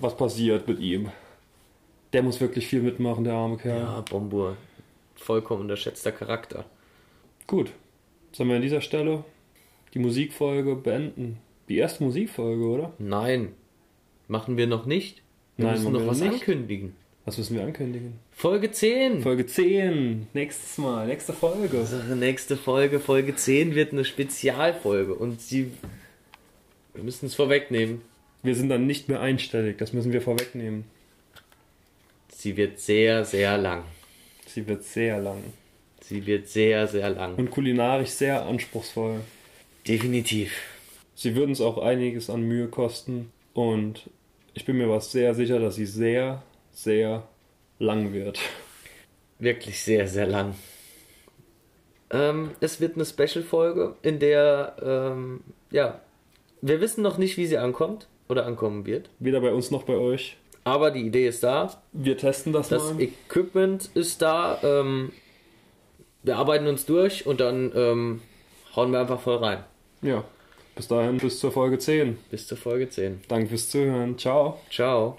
was 0.00 0.16
passiert 0.16 0.68
mit 0.68 0.80
ihm. 0.80 1.08
Der 2.12 2.22
muss 2.22 2.40
wirklich 2.40 2.66
viel 2.66 2.82
mitmachen, 2.82 3.24
der 3.24 3.34
arme 3.34 3.56
Kerl. 3.56 3.80
Ja, 3.80 4.04
Bombur. 4.08 4.56
Vollkommen 5.14 5.62
unterschätzter 5.62 6.12
Charakter. 6.12 6.64
Gut. 7.46 7.72
Sollen 8.32 8.48
wir 8.48 8.56
an 8.56 8.62
dieser 8.62 8.80
Stelle 8.80 9.24
die 9.94 9.98
Musikfolge 9.98 10.74
beenden? 10.76 11.38
Die 11.68 11.78
erste 11.78 12.04
Musikfolge, 12.04 12.64
oder? 12.66 12.92
Nein, 12.98 13.54
machen 14.28 14.56
wir 14.56 14.66
noch 14.66 14.86
nicht. 14.86 15.22
Wir 15.56 15.66
Nein, 15.66 15.74
müssen 15.76 15.92
noch 15.92 16.00
wir 16.00 16.08
was 16.08 16.20
nicht. 16.20 16.32
ankündigen. 16.34 16.96
Was 17.24 17.38
müssen 17.38 17.56
wir 17.56 17.64
ankündigen? 17.64 18.14
Folge 18.32 18.70
10. 18.70 19.22
Folge 19.22 19.46
10. 19.46 20.26
Nächstes 20.34 20.76
Mal, 20.76 21.06
nächste 21.06 21.32
Folge. 21.32 21.80
Unsere 21.80 22.16
nächste 22.16 22.56
Folge, 22.56 23.00
Folge 23.00 23.34
10, 23.34 23.74
wird 23.74 23.92
eine 23.92 24.04
Spezialfolge. 24.04 25.14
Und 25.14 25.40
sie. 25.40 25.70
Wir 26.92 27.02
müssen 27.02 27.26
es 27.26 27.34
vorwegnehmen. 27.34 28.02
Wir 28.42 28.54
sind 28.54 28.68
dann 28.68 28.86
nicht 28.86 29.08
mehr 29.08 29.20
einstellig, 29.20 29.78
das 29.78 29.94
müssen 29.94 30.12
wir 30.12 30.20
vorwegnehmen. 30.20 30.84
Sie 32.28 32.58
wird 32.58 32.78
sehr, 32.78 33.24
sehr 33.24 33.56
lang. 33.56 33.84
Sie 34.46 34.66
wird 34.66 34.84
sehr 34.84 35.18
lang. 35.18 35.42
Sie 36.02 36.26
wird 36.26 36.46
sehr, 36.48 36.86
sehr 36.86 37.08
lang. 37.08 37.36
Und 37.36 37.50
kulinarisch 37.50 38.10
sehr 38.10 38.44
anspruchsvoll. 38.44 39.20
Definitiv. 39.88 40.52
Sie 41.14 41.34
würden 41.34 41.50
uns 41.50 41.62
auch 41.62 41.78
einiges 41.78 42.28
an 42.28 42.42
Mühe 42.42 42.68
kosten 42.68 43.30
und 43.54 44.10
ich 44.52 44.66
bin 44.66 44.76
mir 44.76 44.90
was 44.90 45.10
sehr 45.10 45.34
sicher, 45.34 45.58
dass 45.58 45.76
sie 45.76 45.86
sehr, 45.86 46.42
sehr 46.74 47.26
lang 47.78 48.12
wird. 48.12 48.38
Wirklich 49.38 49.82
sehr, 49.82 50.06
sehr 50.06 50.26
lang. 50.26 50.54
Ähm, 52.10 52.50
es 52.60 52.80
wird 52.80 52.94
eine 52.94 53.04
Special-Folge, 53.04 53.96
in 54.02 54.18
der, 54.18 54.76
ähm, 54.82 55.40
ja, 55.70 56.00
wir 56.60 56.80
wissen 56.80 57.02
noch 57.02 57.18
nicht, 57.18 57.36
wie 57.36 57.46
sie 57.46 57.58
ankommt 57.58 58.06
oder 58.28 58.46
ankommen 58.46 58.86
wird. 58.86 59.10
Weder 59.18 59.40
bei 59.40 59.52
uns 59.52 59.70
noch 59.70 59.82
bei 59.82 59.96
euch. 59.96 60.36
Aber 60.64 60.90
die 60.90 61.02
Idee 61.06 61.28
ist 61.28 61.42
da. 61.42 61.82
Wir 61.92 62.16
testen 62.16 62.52
das, 62.52 62.68
Das 62.70 62.92
mal. 62.92 63.02
Equipment 63.02 63.90
ist 63.94 64.22
da. 64.22 64.58
Ähm, 64.62 65.12
wir 66.22 66.36
arbeiten 66.36 66.66
uns 66.66 66.86
durch 66.86 67.26
und 67.26 67.40
dann 67.40 67.70
ähm, 67.74 68.22
hauen 68.74 68.92
wir 68.92 69.00
einfach 69.00 69.20
voll 69.20 69.36
rein. 69.36 69.64
Ja. 70.00 70.24
Bis 70.74 70.88
dahin, 70.88 71.18
bis 71.18 71.38
zur 71.38 71.52
Folge 71.52 71.78
10. 71.78 72.18
Bis 72.30 72.48
zur 72.48 72.56
Folge 72.56 72.88
10. 72.88 73.20
Danke 73.28 73.48
fürs 73.48 73.68
Zuhören. 73.68 74.18
Ciao. 74.18 74.58
Ciao. 74.70 75.12